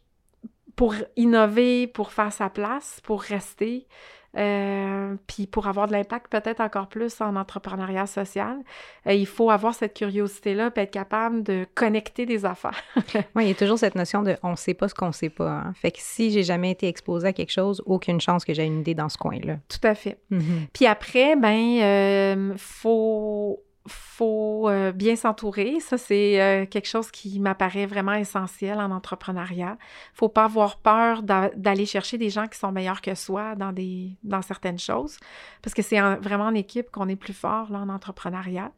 [0.76, 3.88] pour innover, pour faire sa place, pour rester,
[4.36, 8.58] euh, puis pour avoir de l'impact peut-être encore plus en entrepreneuriat social,
[9.06, 12.82] euh, il faut avoir cette curiosité-là, puis être capable de connecter des affaires.
[13.34, 15.12] oui, il y a toujours cette notion de on ne sait pas ce qu'on ne
[15.12, 15.50] sait pas.
[15.50, 15.72] Hein.
[15.74, 18.80] Fait que si j'ai jamais été exposé à quelque chose, aucune chance que j'ai une
[18.80, 19.56] idée dans ce coin-là.
[19.68, 20.18] Tout à fait.
[20.30, 20.68] Mm-hmm.
[20.72, 25.80] Puis après, ben, euh, faut faut euh, bien s'entourer.
[25.80, 29.78] Ça, c'est euh, quelque chose qui m'apparaît vraiment essentiel en entrepreneuriat.
[30.14, 34.16] Faut pas avoir peur d'aller chercher des gens qui sont meilleurs que soi dans, des,
[34.22, 35.18] dans certaines choses,
[35.62, 38.72] parce que c'est vraiment en équipe qu'on est plus fort là, en entrepreneuriat.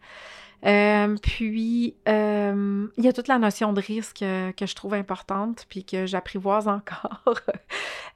[0.66, 5.84] Euh, puis, il y a toute la notion de risque que je trouve importante, puis
[5.84, 7.40] que j'apprivoise encore.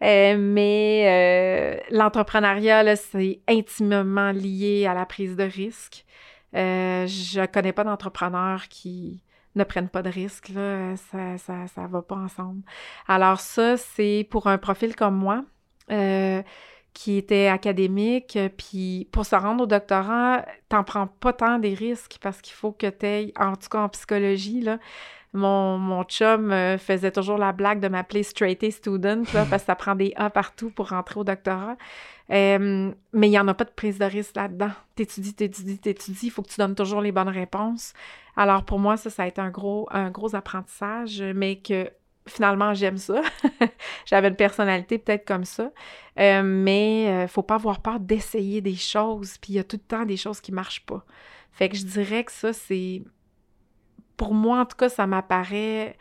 [0.00, 6.04] mais l'entrepreneuriat, c'est intimement lié à la prise de risque.
[6.54, 9.22] Euh, je connais pas d'entrepreneurs qui
[9.54, 12.62] ne prennent pas de risques, là, ça, ça, ça va pas ensemble.
[13.06, 15.44] Alors ça, c'est pour un profil comme moi,
[15.90, 16.42] euh,
[16.94, 22.18] qui était académique, puis pour se rendre au doctorat, t'en prends pas tant des risques
[22.20, 24.78] parce qu'il faut que tu en tout cas en psychologie, là,
[25.34, 29.74] mon, chum euh, faisait toujours la blague de m'appeler straight A student, parce que ça
[29.74, 31.76] prend des A partout pour rentrer au doctorat.
[32.30, 34.70] Euh, mais il n'y en a pas de prise de risque là-dedans.
[34.94, 37.94] T'étudies, t'étudies, t'étudies, il faut que tu donnes toujours les bonnes réponses.
[38.36, 41.90] Alors pour moi, ça, ça a été un gros, un gros apprentissage, mais que
[42.26, 43.22] finalement, j'aime ça.
[44.06, 45.72] J'avais une personnalité peut-être comme ça.
[46.18, 49.76] Euh, mais il faut pas avoir peur d'essayer des choses, puis il y a tout
[49.76, 51.04] le temps des choses qui marchent pas.
[51.52, 53.02] Fait que je dirais que ça, c'est
[54.22, 55.96] pour moi, en tout cas, ça m'apparaît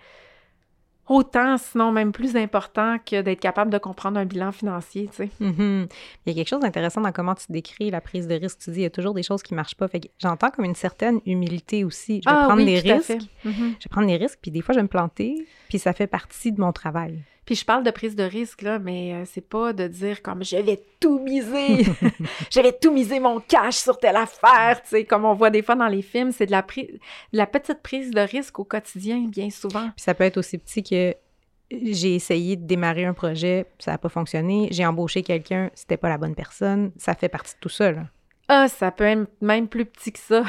[1.08, 5.30] autant, sinon même plus important que d'être capable de comprendre un bilan financier, tu sais.
[5.42, 5.90] Mm-hmm.
[6.26, 8.60] Il y a quelque chose d'intéressant dans comment tu décris la prise de risque.
[8.60, 9.88] Tu dis, il y a toujours des choses qui ne marchent pas.
[9.88, 12.22] Fait j'entends comme une certaine humilité aussi.
[12.24, 13.12] Je vais ah prendre des risques.
[13.12, 13.56] Mm-hmm.
[13.80, 16.08] Je vais prendre des risques, puis des fois, je vais me planter, puis ça fait
[16.08, 17.24] partie de mon travail.
[17.46, 20.44] Puis je parle de prise de risque, là, mais euh, c'est pas de dire comme
[20.44, 21.86] je vais tout miser,
[22.52, 25.64] je vais tout miser mon cash sur telle affaire, tu sais, comme on voit des
[25.64, 27.00] fois dans les films, c'est de la, de
[27.34, 29.90] la petite prise de risque au quotidien, bien souvent.
[29.96, 31.16] Puis ça peut être aussi petit que
[31.72, 36.10] j'ai essayé de démarrer un projet, ça n'a pas fonctionné, j'ai embauché quelqu'un, c'était pas
[36.10, 38.04] la bonne personne, ça fait partie de tout ça, là.
[38.54, 40.44] Ah, ça peut être même plus petit que ça.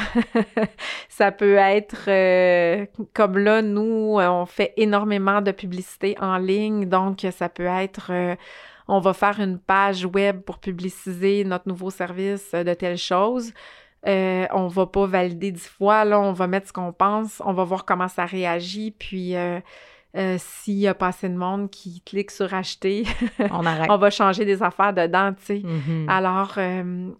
[1.08, 2.84] ça peut être euh,
[3.14, 8.34] comme là, nous, on fait énormément de publicité en ligne, donc ça peut être euh,
[8.88, 13.52] on va faire une page web pour publiciser notre nouveau service de telle chose.
[14.08, 17.52] Euh, on va pas valider dix fois, là, on va mettre ce qu'on pense, on
[17.52, 19.36] va voir comment ça réagit, puis
[20.38, 23.04] s'il y a pas assez de monde qui clique sur acheter,
[23.38, 25.58] on, on va changer des affaires dedans, tu sais.
[25.58, 26.08] Mm-hmm.
[26.08, 27.12] Alors, euh,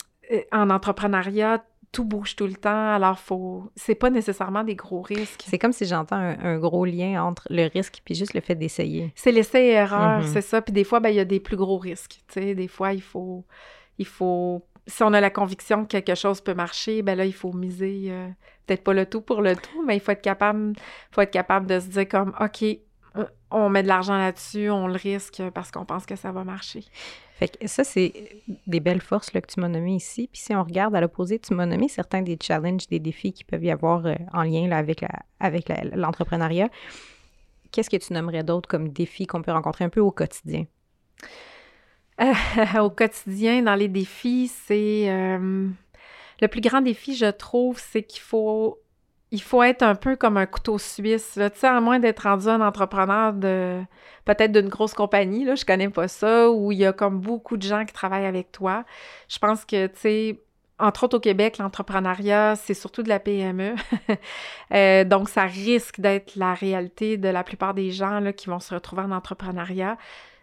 [0.53, 5.45] en entrepreneuriat, tout bouge tout le temps, alors faut c'est pas nécessairement des gros risques.
[5.47, 9.13] C'est comme si j'entends un, gros lien entre le risque puis juste le fait d'essayer.
[9.15, 10.27] C'est l'essai et erreur, mhm.
[10.27, 10.63] c'est ça.
[10.63, 12.95] Puis des fois ben il y a des plus gros risques, tu sais, des fois
[12.95, 13.45] il faut
[13.99, 17.35] il faut si on a la conviction que quelque chose peut marcher, ben là il
[17.35, 18.29] faut miser euh,
[18.67, 20.73] peut-être pas le tout pour le tout, mais il faut être capable
[21.11, 22.75] faut être capable de se dire comme OK, euh,
[23.53, 26.85] on met de l'argent là-dessus, on le risque parce qu'on pense que ça va marcher.
[27.35, 28.13] Fait que ça, c'est
[28.67, 30.29] des belles forces là, que tu m'as nommées ici.
[30.33, 33.45] Puis si on regarde à l'opposé, tu m'as nommé certains des challenges, des défis qui
[33.45, 35.05] peuvent y avoir euh, en lien là, avec,
[35.41, 36.69] avec l'entrepreneuriat.
[37.71, 40.67] Qu'est-ce que tu nommerais d'autres comme défis qu'on peut rencontrer un peu au quotidien?
[42.81, 45.09] au quotidien, dans les défis, c'est...
[45.09, 45.69] Euh,
[46.41, 48.79] le plus grand défi, je trouve, c'est qu'il faut
[49.33, 51.33] il faut être un peu comme un couteau suisse.
[51.35, 53.81] Tu sais, à moins d'être rendu un entrepreneur de
[54.27, 57.57] peut-être d'une grosse compagnie, là, je connais pas ça, où il y a comme beaucoup
[57.57, 58.85] de gens qui travaillent avec toi.
[59.29, 60.41] Je pense que, tu sais,
[60.79, 63.75] entre autres au Québec, l'entrepreneuriat, c'est surtout de la PME.
[64.75, 68.59] Euh, donc, ça risque d'être la réalité de la plupart des gens là, qui vont
[68.59, 69.99] se retrouver en entrepreneuriat.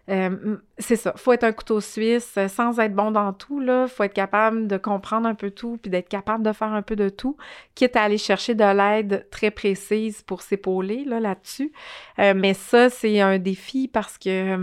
[0.10, 3.88] Euh, c'est ça, faut être un couteau suisse euh, sans être bon dans tout, là.
[3.88, 6.96] Faut être capable de comprendre un peu tout, puis d'être capable de faire un peu
[6.96, 7.38] de tout,
[7.76, 11.72] quitte à aller chercher de l'aide très précise pour s'épauler, là, là-dessus.
[12.18, 14.58] Euh, mais ça, c'est un défi parce que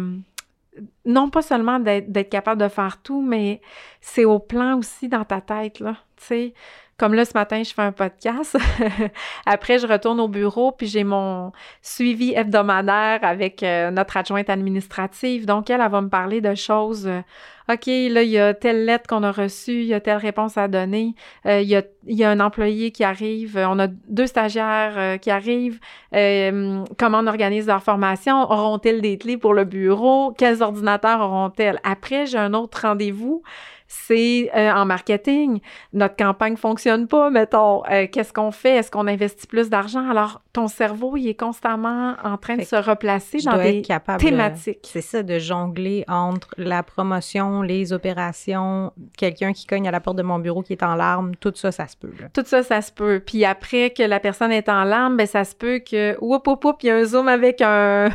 [1.04, 3.60] non pas seulement d'être capable de faire tout, mais
[4.00, 5.96] c'est au plan aussi dans ta tête, là.
[6.16, 6.54] Tu sais,
[6.98, 8.56] comme là, ce matin, je fais un podcast.
[9.46, 15.44] Après, je retourne au bureau, puis j'ai mon suivi hebdomadaire avec euh, notre adjointe administrative.
[15.44, 17.06] Donc, elle, elle va me parler de choses.
[17.06, 17.20] Euh,
[17.68, 20.56] OK, là, il y a telle lettre qu'on a reçue, il y a telle réponse
[20.56, 21.14] à donner,
[21.46, 25.18] euh, il, y a, il, y a, un employé qui arrive, on a deux stagiaires
[25.18, 25.80] qui arrivent,
[26.12, 31.80] comment on organise leur formation, auront-elles des clés pour le bureau, quels ordinateurs auront-elles?
[31.82, 33.42] Après, j'ai un autre rendez-vous
[33.88, 35.60] c'est euh, en marketing.
[35.92, 37.84] Notre campagne fonctionne pas, mettons.
[37.90, 38.76] Euh, qu'est-ce qu'on fait?
[38.76, 40.08] Est-ce qu'on investit plus d'argent?
[40.08, 43.82] Alors, ton cerveau, il est constamment en train de se replacer dans des
[44.18, 44.88] thématiques.
[44.90, 50.16] C'est ça, de jongler entre la promotion, les opérations, quelqu'un qui cogne à la porte
[50.16, 52.12] de mon bureau qui est en larmes, tout ça, ça se peut.
[52.32, 53.22] Tout ça, ça se peut.
[53.24, 56.64] Puis après que la personne est en larmes, ben ça se peut que, oup, oup,
[56.64, 58.06] oup, il y a un zoom avec un...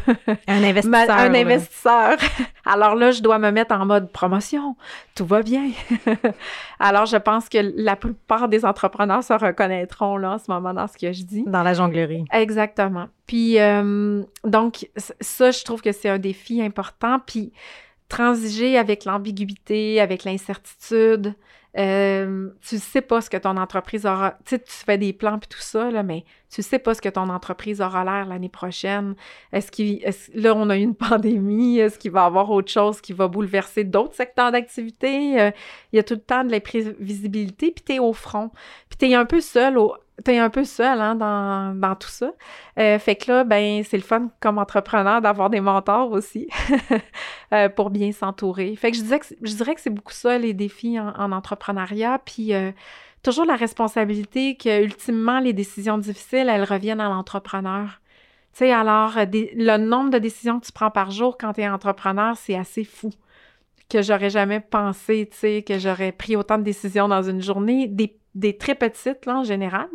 [0.48, 1.10] un investisseur.
[1.10, 2.18] un investisseur.
[2.66, 4.76] Alors là, je dois me mettre en mode promotion.
[5.16, 5.72] Tout va bien.
[6.80, 10.88] Alors, je pense que la plupart des entrepreneurs se reconnaîtront là en ce moment dans
[10.88, 11.44] ce que je dis.
[11.48, 12.26] Dans la jonglerie.
[12.32, 13.08] Exactement.
[13.28, 14.90] Puis, euh, donc,
[15.20, 17.20] ça, je trouve que c'est un défi important.
[17.26, 17.52] Puis,
[18.10, 21.34] transiger avec l'ambiguïté, avec l'incertitude,
[21.78, 24.32] euh, tu sais pas ce que ton entreprise aura.
[24.46, 27.02] Tu sais, tu fais des plans puis tout ça, là, mais tu sais pas ce
[27.02, 29.16] que ton entreprise aura l'air l'année prochaine.
[29.54, 30.04] Est-ce qu'il.
[30.34, 31.80] là, on a eu une pandémie.
[31.80, 35.40] Est-ce qu'il va y avoir autre chose qui va bouleverser d'autres secteurs d'activité?
[35.40, 35.52] Euh,
[35.94, 38.52] il y a tout le temps de l'imprévisibilité, puis tu es au front.
[38.90, 42.10] Puis tu es un peu seul au, t'es un peu seul hein, dans, dans, tout
[42.10, 42.32] ça.
[42.80, 46.48] Euh, fait que là, ben, c'est le fun comme entrepreneur d'avoir des mentors aussi
[47.54, 48.76] euh, pour bien s'entourer.
[48.76, 52.20] Fait que je, disais que je dirais que c'est beaucoup ça, les défis en, entrepreneuriat.
[52.26, 52.72] Puis euh,
[53.24, 58.02] toujours la responsabilité que, ultimement, les décisions difficiles, elles reviennent à l'entrepreneur.
[58.54, 61.70] Tu sais, alors, le nombre de décisions que tu prends par jour quand tu es
[61.70, 63.12] entrepreneur, c'est assez fou
[63.92, 67.88] que j'aurais jamais pensé, tu sais, que j'aurais pris autant de décisions dans une journée.
[67.88, 69.88] Des des très petites, là, en général,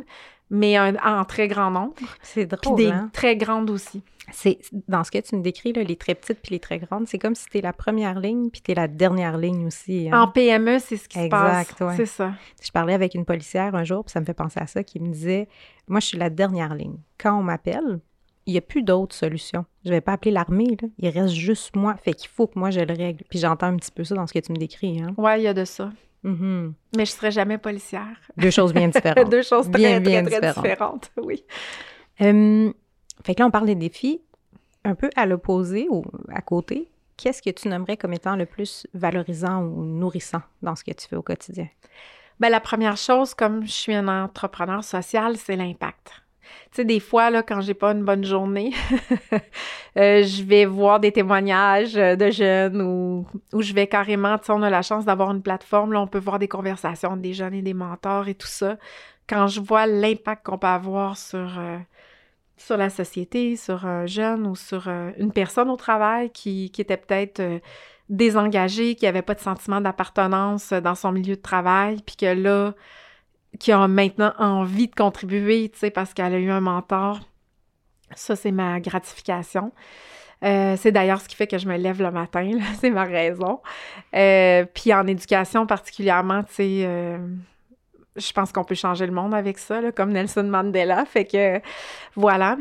[0.51, 1.95] mais en très grand nombre.
[2.23, 3.11] C'est drôle, Puis des hein?
[3.13, 4.03] très grandes aussi.
[4.33, 4.59] C'est
[4.89, 7.19] dans ce que tu me décris, là, les très petites puis les très grandes, c'est
[7.19, 10.09] comme si tu es la première ligne puis tu es la dernière ligne aussi.
[10.11, 10.23] Hein?
[10.23, 11.73] En PME, c'est ce qui se passe.
[11.97, 12.33] C'est ça.
[12.61, 14.99] Je parlais avec une policière un jour, puis ça me fait penser à ça, qui
[14.99, 15.49] me disait
[15.87, 16.97] Moi, je suis la dernière ligne.
[17.19, 18.01] Quand on m'appelle,
[18.47, 19.65] il n'y a plus d'autres solutions.
[19.85, 20.89] Je vais pas appeler l'armée, là.
[20.99, 21.97] Il reste juste moi.
[21.97, 23.25] Fait qu'il faut que moi, je le règle.
[23.29, 25.01] Puis j'entends un petit peu ça dans ce que tu me décris.
[25.01, 25.15] Hein?
[25.17, 25.91] Oui, il y a de ça.
[26.27, 26.73] Mm-hmm.
[26.97, 28.17] Mais je serais jamais policière.
[28.37, 29.31] Deux choses bien différentes.
[29.31, 31.13] Deux choses très, bien, très, très, différentes.
[31.17, 31.45] oui.
[32.21, 32.75] Hum,
[33.25, 34.21] fait que là, on parle des défis.
[34.85, 38.87] Un peu à l'opposé ou à côté, qu'est-ce que tu nommerais comme étant le plus
[38.95, 41.69] valorisant ou nourrissant dans ce que tu fais au quotidien?
[42.39, 46.23] Bien, la première chose, comme je suis un entrepreneur social, c'est l'impact.
[46.71, 48.73] Tu sais, des fois, là, quand j'ai pas une bonne journée,
[49.97, 53.27] euh, je vais voir des témoignages de jeunes ou,
[53.61, 56.19] je vais carrément, tu sais, on a la chance d'avoir une plateforme, là, on peut
[56.19, 58.77] voir des conversations des jeunes et des mentors et tout ça.
[59.29, 61.79] Quand je vois l'impact qu'on peut avoir sur, euh,
[62.57, 66.81] sur la société, sur un jeune ou sur euh, une personne au travail qui, qui
[66.81, 67.43] était peut-être
[68.09, 72.75] désengagée, qui avait pas de sentiment d'appartenance dans son milieu de travail, puis que là,
[73.59, 77.21] qui a maintenant envie de contribuer, tu sais, parce qu'elle a eu un mentor.
[78.15, 79.73] Ça, c'est ma gratification.
[80.45, 83.61] Euh, c'est d'ailleurs ce qui fait que je me lève le matin, c'est ma raison.
[84.15, 87.19] Euh, puis en éducation particulièrement, tu sais, euh,
[88.17, 91.05] je pense qu'on peut changer le monde avec ça, comme Nelson Mandela.
[91.07, 91.61] Fait que
[92.15, 92.57] voilà.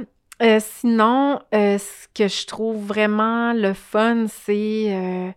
[0.60, 5.34] sinon, ce que je trouve vraiment le fun, c'est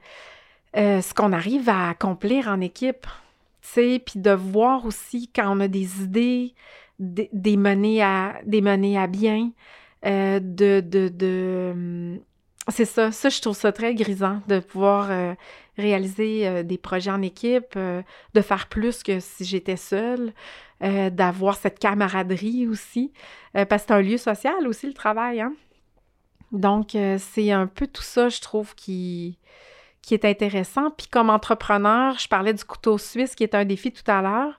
[0.75, 3.07] ce qu'on arrive à accomplir en équipe
[3.63, 6.55] puis de voir aussi quand on a des idées,
[6.99, 9.51] des, menées à, à bien,
[10.07, 12.21] euh, de, de, hum,
[12.69, 15.35] c'est ça, ça, je trouve ça très grisant de pouvoir euh,
[15.77, 20.33] réaliser euh, des projets en équipe, de faire plus que si j'étais seule,
[20.81, 23.13] d'avoir cette camaraderie aussi,
[23.53, 25.53] parce que c'est un lieu social aussi, le travail, hein?
[26.53, 29.39] Donc, c'est un peu tout ça, je trouve, qui,
[30.03, 30.91] qui est intéressant.
[30.91, 34.59] Puis comme entrepreneur, je parlais du couteau suisse qui est un défi tout à l'heure.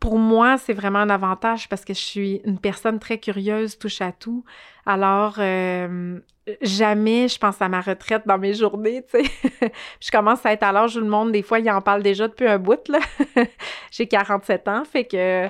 [0.00, 4.00] pour moi, c'est vraiment un avantage parce que je suis une personne très curieuse, touche
[4.00, 4.44] à tout.
[4.86, 6.18] Alors, euh,
[6.62, 9.72] jamais je pense à ma retraite dans mes journées, tu sais.
[10.00, 12.28] je commence à être à l'âge où le monde, des fois, il en parle déjà
[12.28, 13.00] depuis un bout, là.
[13.90, 15.48] J'ai 47 ans, fait que...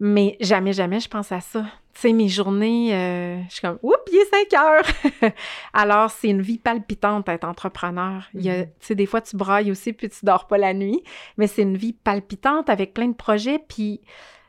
[0.00, 1.66] Mais jamais, jamais je pense à ça.
[1.94, 5.32] Tu sais, mes journées, euh, je suis comme, oups, il est 5 heures!
[5.72, 8.28] Alors, c'est une vie palpitante d'être entrepreneur.
[8.34, 8.66] Il y a, mm-hmm.
[8.66, 11.02] tu sais, des fois, tu brailles aussi, puis tu dors pas la nuit,
[11.36, 14.00] mais c'est une vie palpitante avec plein de projets, puis...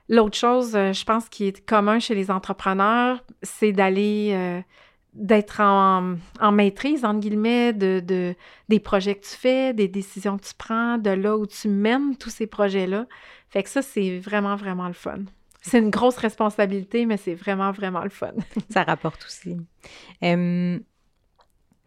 [0.09, 4.61] L'autre chose, euh, je pense, qui est commun chez les entrepreneurs, c'est d'aller
[5.13, 6.17] d'être en,
[6.51, 8.35] maîtrise, entre guillemets, de,
[8.69, 12.15] des projets que tu fais, des décisions que tu prends, de là où tu mènes
[12.17, 13.07] tous ces projets-là.
[13.49, 15.19] Fait que ça, c'est vraiment, vraiment le fun.
[15.61, 18.33] C'est une grosse responsabilité, mais c'est vraiment, vraiment le fun.
[18.69, 19.57] ça rapporte aussi.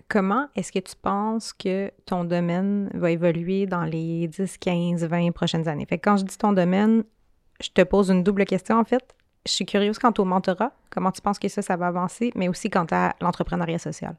[0.09, 5.33] comment est-ce que tu penses que ton domaine va évoluer dans les 10, 15, 20
[5.33, 5.87] prochaines années?
[5.87, 7.05] Fait que quand je dis ton domaine,
[7.61, 9.15] je te pose une double question, en fait
[9.47, 10.73] je suis curieuse quant au mentorat.
[10.91, 14.17] Comment tu penses que ça, ça va avancer, mais aussi quant à l'entrepreneuriat social?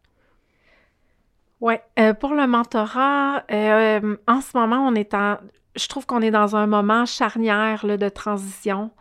[1.61, 5.37] Oui, euh, pour le mentorat, euh, en ce moment, on est en.
[5.75, 8.91] Je trouve qu'on est dans un moment charnière de transition.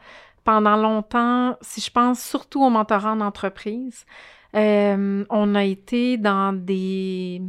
[0.45, 4.05] Pendant longtemps, si je pense surtout au mentorat en entreprise,
[4.55, 7.43] euh, on a été dans des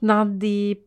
[0.00, 0.82] dans des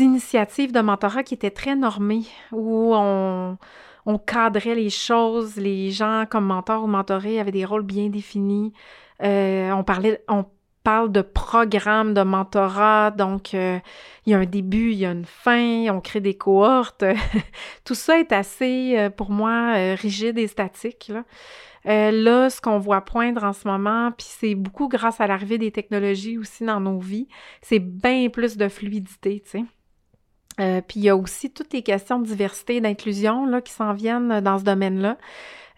[0.00, 3.58] initiatives de mentorat qui étaient très normées, où on,
[4.06, 8.72] on cadrait les choses, les gens comme mentors ou mentorés avaient des rôles bien définis.
[9.22, 10.24] Euh, on parlait,
[10.88, 13.78] parle de programme de mentorat, donc euh,
[14.24, 17.04] il y a un début, il y a une fin, on crée des cohortes.
[17.84, 21.12] Tout ça est assez, euh, pour moi, rigide et statique.
[21.12, 22.10] Là.
[22.10, 25.72] là, ce qu'on voit poindre en ce moment, puis c'est beaucoup grâce à l'arrivée des
[25.72, 27.28] technologies aussi dans nos vies,
[27.60, 29.64] c'est bien plus de fluidité, tu sais.
[30.60, 33.92] Euh, puis il y a aussi toutes les questions de diversité et d'inclusion qui s'en
[33.92, 35.16] viennent dans ce domaine-là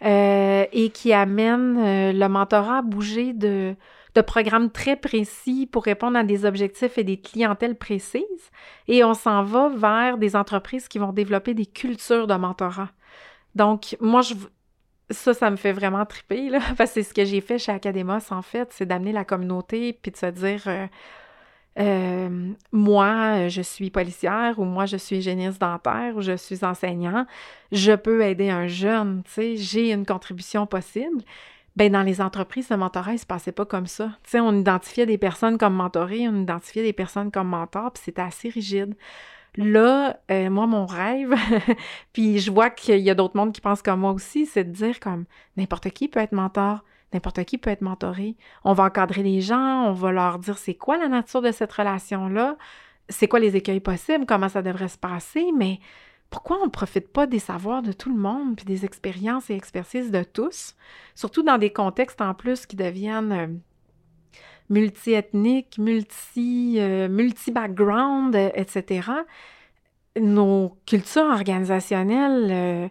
[0.03, 3.75] euh, et qui amènent euh, le mentorat à bouger de,
[4.15, 8.51] de programmes très précis pour répondre à des objectifs et des clientèles précises.
[8.89, 12.91] Et on s'en va vers des entreprises qui vont développer des cultures de mentorat.
[13.55, 14.35] Donc, moi, je,
[15.11, 17.73] ça, ça me fait vraiment triper, là, parce que c'est ce que j'ai fait chez
[17.73, 20.89] Academos, en fait, c'est d'amener la communauté puis de se dire
[21.79, 27.27] euh, moi, je suis policière ou moi, je suis hygiéniste dentaire ou je suis enseignant,
[27.73, 31.23] je peux aider un jeune, tu sais, j'ai une contribution possible.
[31.77, 34.13] Ben dans les entreprises, le mentorat, il se passait pas comme ça.
[34.25, 38.03] Tu sais, on identifiait des personnes comme mentorées, on identifiait des personnes comme mentors, puis
[38.05, 38.95] c'était assez rigide.
[39.57, 41.35] Là, euh, moi, mon rêve,
[42.13, 44.71] puis je vois qu'il y a d'autres mondes qui pensent comme moi aussi, c'est de
[44.71, 45.25] dire comme
[45.57, 48.37] n'importe qui peut être mentor, N'importe qui peut être mentoré.
[48.65, 51.73] On va encadrer les gens, on va leur dire c'est quoi la nature de cette
[51.73, 52.57] relation-là,
[53.09, 55.81] c'est quoi les écueils possibles, comment ça devrait se passer, mais
[56.31, 59.55] pourquoi on ne profite pas des savoirs de tout le monde, puis des expériences et
[59.55, 60.77] expertises de tous,
[61.15, 63.49] surtout dans des contextes en plus qui deviennent euh,
[64.69, 69.11] multi-ethniques, multi, euh, multi-background, etc.
[70.19, 72.91] Nos cultures organisationnelles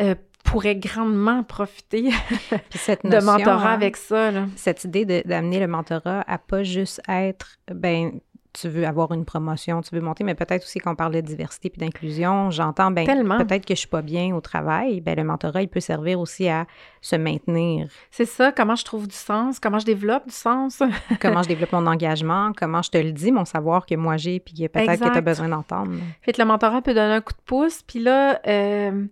[0.00, 2.10] euh, pourrait grandement profiter
[2.50, 4.32] de mentorat hein, avec ça.
[4.56, 8.18] Cette idée d'amener le mentorat à pas juste être, ben,
[8.54, 11.70] tu veux avoir une promotion, tu veux monter, mais peut-être aussi qu'on parle de diversité
[11.70, 15.62] puis d'inclusion, j'entends, ben, peut-être que je suis pas bien au travail, ben, le mentorat,
[15.62, 16.66] il peut servir aussi à
[17.00, 17.88] se maintenir.
[18.10, 20.82] C'est ça, comment je trouve du sens, comment je développe du sens.
[21.20, 24.38] comment je développe mon engagement, comment je te le dis, mon savoir que moi j'ai,
[24.38, 25.92] puis peut-être que tu as besoin d'entendre.
[26.22, 29.04] Fait le mentorat peut donner un coup de pouce, puis là, euh,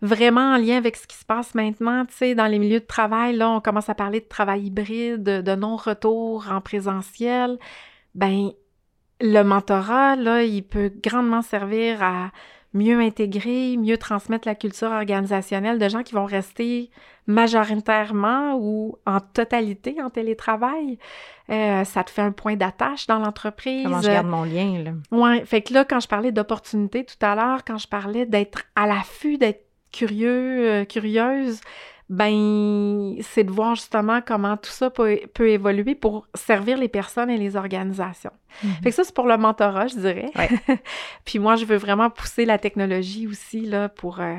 [0.00, 2.86] vraiment en lien avec ce qui se passe maintenant, tu sais, dans les milieux de
[2.86, 7.58] travail, là, on commence à parler de travail hybride, de non-retour en présentiel.
[8.14, 8.50] Ben,
[9.20, 12.30] le mentorat, là, il peut grandement servir à
[12.74, 16.90] mieux intégrer, mieux transmettre la culture organisationnelle de gens qui vont rester
[17.26, 20.98] majoritairement ou en totalité en télétravail.
[21.50, 23.84] Euh, ça te fait un point d'attache dans l'entreprise.
[23.84, 24.90] Comment je garde mon lien, là?
[25.10, 28.62] Oui, fait que là, quand je parlais d'opportunité tout à l'heure, quand je parlais d'être
[28.76, 31.60] à l'affût, d'être curieux, euh, curieuse,
[32.08, 37.36] ben c'est de voir justement comment tout ça peut, évoluer pour servir les personnes et
[37.36, 38.30] les organisations.
[38.62, 38.70] Mhm.
[38.82, 40.30] Fait que ça, c'est pour le mentorat, je dirais.
[41.24, 44.36] Puis moi, je veux vraiment pousser la technologie aussi là, pour euh,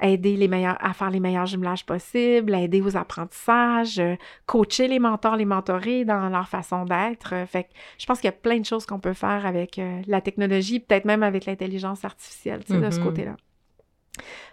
[0.00, 4.98] aider les meilleurs à faire les meilleurs jumelages possibles, aider aux apprentissages, euh, coacher les
[4.98, 7.34] mentors, les mentorés dans leur façon d'être.
[7.46, 10.22] fait que je pense qu'il y a plein de choses qu'on peut faire avec la
[10.22, 13.04] technologie, peut-être même avec l'intelligence artificielle, tu sais, de ce mhm.
[13.04, 13.36] côté-là.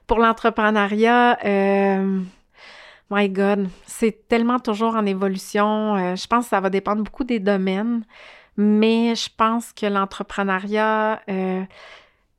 [0.08, 2.22] Pour l'entrepreneuriat, euh,
[3.10, 5.96] my God, c'est tellement toujours en évolution.
[5.96, 8.04] Euh, je pense que ça va dépendre beaucoup des domaines,
[8.58, 11.64] mais je pense que l'entrepreneuriat, euh,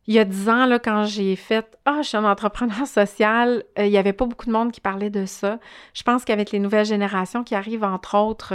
[0.07, 3.65] il y a dix ans, là, quand j'ai fait «Ah, je suis un entrepreneur social
[3.79, 5.59] il n'y avait pas beaucoup de monde qui parlait de ça.
[5.95, 8.55] Je pense qu'avec les nouvelles générations qui arrivent, entre autres...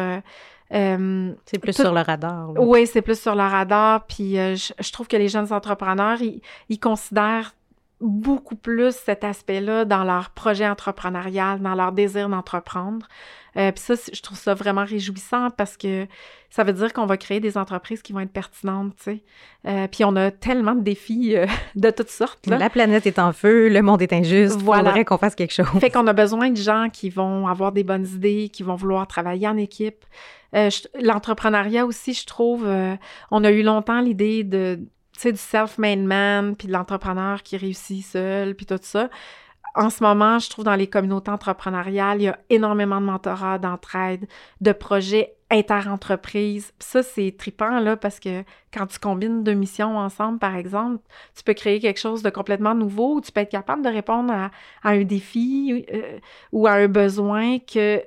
[0.72, 2.52] c'est plus sur le radar.
[2.58, 4.06] Oui, c'est plus sur le radar.
[4.08, 7.54] Puis je, trouve que les jeunes entrepreneurs, ils considèrent
[8.02, 13.08] beaucoup plus cet aspect-là dans leur projet entrepreneurial, dans leur désir d'entreprendre.
[13.58, 16.08] Euh, puis ça, je trouve ça vraiment réjouissant parce que
[16.50, 19.24] ça veut dire qu'on va créer des entreprises qui vont être pertinentes, tu sais.
[19.66, 22.48] Euh, puis on a tellement de défis euh, de toutes sortes.
[22.48, 22.58] Là.
[22.58, 24.82] La planète est en feu, le monde est injuste, voilà.
[24.82, 25.68] il faudrait qu'on fasse quelque chose.
[25.80, 29.08] Fait qu'on a besoin de gens qui vont avoir des bonnes idées, qui vont vouloir
[29.08, 30.04] travailler en équipe.
[31.02, 32.66] L'entrepreneuriat aussi, je trouve,
[33.30, 34.80] on a eu longtemps l'idée de
[35.16, 39.10] tu sais, du self-made man, puis de l'entrepreneur qui réussit seul, puis tout ça.
[39.76, 43.60] En ce moment, je trouve dans les communautés entrepreneuriales, il y a énormément de mentorat,
[43.60, 44.26] d'entraide,
[44.62, 46.74] de projets inter-entreprises.
[46.80, 48.44] Ça, c'est trippant, là, parce que
[48.74, 51.04] quand tu combines deux missions ensemble, par exemple,
[51.36, 54.34] tu peux créer quelque chose de complètement nouveau ou tu peux être capable de répondre
[54.34, 54.52] à,
[54.84, 56.20] un défi euh,
[56.52, 58.02] ou à un besoin que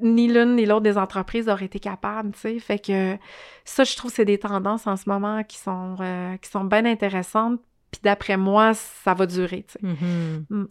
[0.00, 2.58] ni l'une ni l'autre des entreprises auraient été capables, tu sais.
[2.58, 3.16] Fait que
[3.64, 6.84] ça, je trouve c'est des tendances en ce moment qui sont, euh, qui sont bien
[6.84, 7.60] intéressantes.
[7.90, 10.66] Puis d'après moi, ça va durer, tu sais.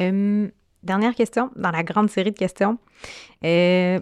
[0.00, 0.10] Mm-hmm.
[0.10, 0.50] Mm.
[0.82, 2.78] Dernière question, dans la grande série de questions.
[3.44, 3.98] Euh,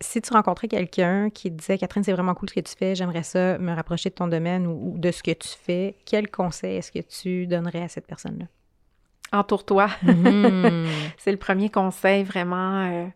[0.00, 3.22] si tu rencontrais quelqu'un qui disait Catherine, c'est vraiment cool ce que tu fais, j'aimerais
[3.22, 6.92] ça me rapprocher de ton domaine ou, de ce que tu fais, quel conseil est-ce
[6.92, 8.46] que tu donnerais à cette personne-là?
[9.32, 9.88] Entoure-toi.
[10.04, 10.86] Mm-hmm.
[11.18, 12.84] c'est le premier conseil vraiment.
[12.84, 13.06] Euh,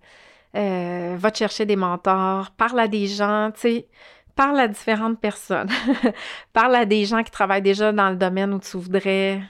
[0.57, 3.89] euh, va te chercher des mentors, parle à des gens, tu sais,
[4.35, 5.69] parle à différentes personnes.
[6.53, 9.41] parle à des gens qui travaillent déjà dans le domaine où tu voudrais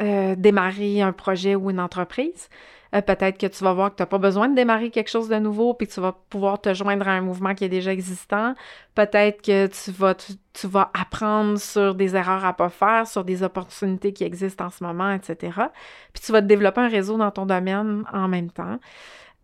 [0.00, 2.48] euh, démarrer un projet ou une entreprise.
[2.94, 5.28] Euh, peut-être que tu vas voir que tu n'as pas besoin de démarrer quelque chose
[5.28, 8.54] de nouveau, puis tu vas pouvoir te joindre à un mouvement qui est déjà existant.
[8.94, 13.42] Peut-être que tu vas, tu, vas apprendre sur des erreurs à pas faire, sur des
[13.42, 15.52] opportunités qui existent en ce moment, etc.
[16.12, 18.78] Puis tu vas te développer un réseau dans ton domaine en même temps.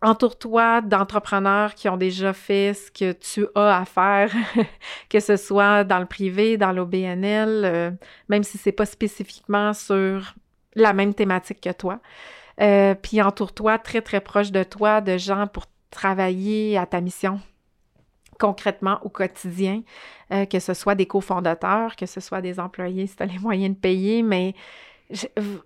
[0.01, 4.31] Entoure-toi d'entrepreneurs qui ont déjà fait ce que tu as à faire,
[5.09, 7.91] que ce soit dans le privé, dans l'OBNL, euh,
[8.29, 10.35] même si c'est pas spécifiquement sur
[10.75, 11.99] la même thématique que toi.
[12.59, 17.39] Euh, puis entoure-toi très, très proche de toi de gens pour travailler à ta mission
[18.39, 19.81] concrètement au quotidien,
[20.31, 23.39] euh, que ce soit des cofondateurs, que ce soit des employés si tu as les
[23.39, 24.53] moyens de payer, mais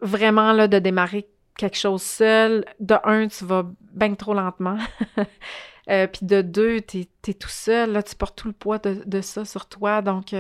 [0.02, 1.28] vraiment là, de démarrer
[1.58, 4.78] quelque chose seul, de un, tu vas bien trop lentement.
[5.90, 9.22] euh, puis de deux, tu es, tout seul, là, tu portes tout le poids de,
[9.22, 10.02] ça sur toi.
[10.02, 10.34] Donc,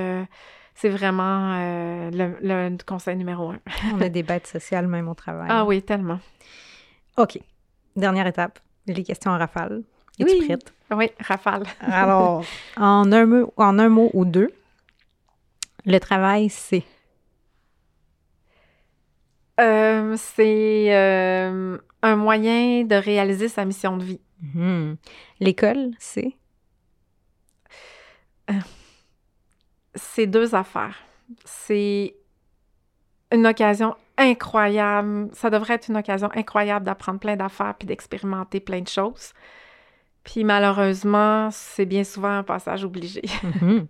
[0.76, 2.09] c'est vraiment euh,
[2.41, 3.59] le, conseil numéro un.
[3.93, 5.47] On a des bêtes sociales même au travail.
[5.49, 6.19] Ah oui, tellement.
[7.17, 7.39] OK.
[7.95, 9.84] Dernière étape, les questions en rafale.
[10.19, 10.45] Es-tu oui.
[10.45, 10.74] prête?
[10.91, 11.63] Oui, rafale.
[11.80, 12.43] Alors,
[12.78, 14.51] en un, mot, en un mot ou deux,
[15.86, 16.84] le travail, c'est?
[19.59, 24.22] Euh, c'est euh, un moyen de réaliser sa mission de vie.
[24.41, 24.97] Mhm.
[25.39, 26.36] L'école, c'est?
[29.95, 30.97] C'est deux affaires.
[31.45, 32.15] C'est
[33.31, 35.29] une occasion incroyable.
[35.33, 39.33] Ça devrait être une occasion incroyable d'apprendre plein d'affaires puis d'expérimenter plein de choses.
[40.23, 43.21] Puis malheureusement, c'est bien souvent un passage obligé.
[43.43, 43.87] Mhm.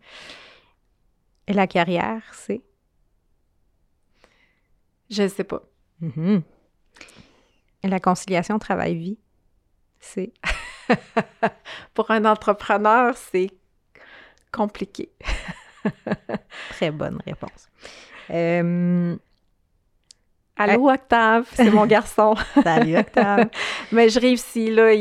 [1.48, 2.62] Et la carrière, c'est?
[5.10, 5.62] Je ne sais pas.
[6.02, 6.42] Mm-hmm.
[7.84, 9.18] La conciliation travail-vie,
[10.00, 10.32] c'est?
[11.94, 13.52] Pour un entrepreneur, c'est
[14.52, 15.12] compliqué.
[16.72, 17.70] Très bonne réponse.
[18.30, 19.16] Euh,
[20.58, 22.36] Allô, Octave, c'est mon garçon.
[22.64, 23.50] Salut, Octave.
[23.92, 24.94] Mais je réussis, là,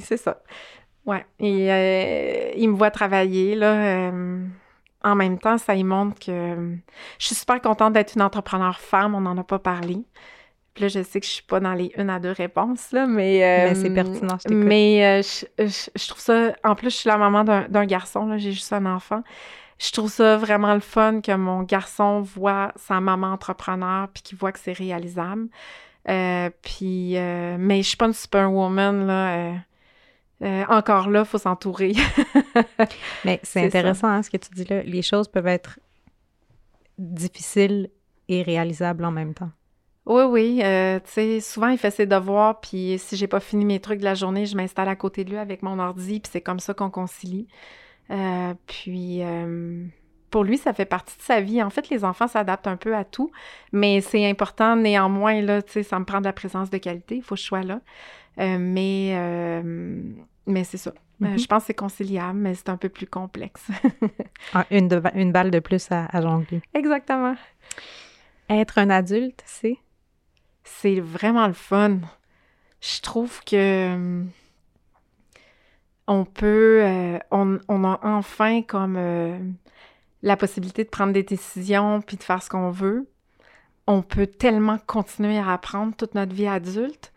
[0.00, 0.42] c'est ça.
[1.04, 3.72] Ouais, et euh, il me voit travailler, là.
[3.72, 4.46] Euh,
[5.04, 6.76] en même temps, ça y montre que
[7.18, 9.98] je suis super contente d'être une entrepreneur femme, on n'en a pas parlé.
[10.74, 13.06] Puis là, je sais que je suis pas dans les une à deux réponses, là,
[13.06, 13.40] mais...
[13.40, 16.52] Mais c'est pertinent, je Mais je, trouve ça...
[16.62, 19.22] En plus, je suis la maman d'un garçon, là, j'ai juste un enfant.
[19.78, 24.38] Je trouve ça vraiment le fun que mon garçon voit sa maman entrepreneur puis qu'il
[24.38, 25.48] voit que c'est réalisable.
[26.08, 27.14] Euh, puis...
[27.14, 29.54] mais je suis pas une superwoman, là
[30.42, 31.92] euh, encore là, il faut s'entourer.
[33.24, 34.82] Mais c'est intéressant hein, ce que tu dis là.
[34.82, 35.78] Les choses peuvent être
[36.98, 37.90] difficiles
[38.28, 39.50] et réalisables en même temps.
[40.04, 40.60] Oui, oui.
[40.64, 44.00] Euh, tu sais, souvent, il fait ses devoirs, puis si j'ai pas fini mes trucs
[44.00, 46.58] de la journée, je m'installe à côté de lui avec mon ordi, puis c'est comme
[46.58, 47.46] ça qu'on concilie.
[48.10, 49.22] Euh, puis,
[50.30, 51.62] pour lui, ça fait partie de sa vie.
[51.62, 53.30] En fait, les enfants s'adaptent un peu à tout,
[53.72, 57.16] mais c'est important néanmoins, là, tu sais, ça me prend de la présence de qualité,
[57.16, 57.80] il faut que je sois là.
[58.36, 59.14] mais
[60.46, 60.92] mais c'est ça.
[61.22, 61.38] Euh, mhm.
[61.38, 63.68] je pense que c'est conciliable, mais c'est un peu plus complexe.
[64.54, 66.60] Ah, une, une balle de plus à, jongler.
[66.74, 67.36] Exactement.
[68.50, 69.78] Être un adulte, c'est?
[70.64, 72.00] C'est vraiment le fun.
[72.80, 74.30] Je trouve que hum,
[76.06, 79.38] on peut, euh, on, a enfin comme euh,
[80.22, 83.08] la possibilité de prendre des décisions puis de faire ce qu'on veut.
[83.86, 87.12] On peut tellement continuer à apprendre toute notre vie adulte.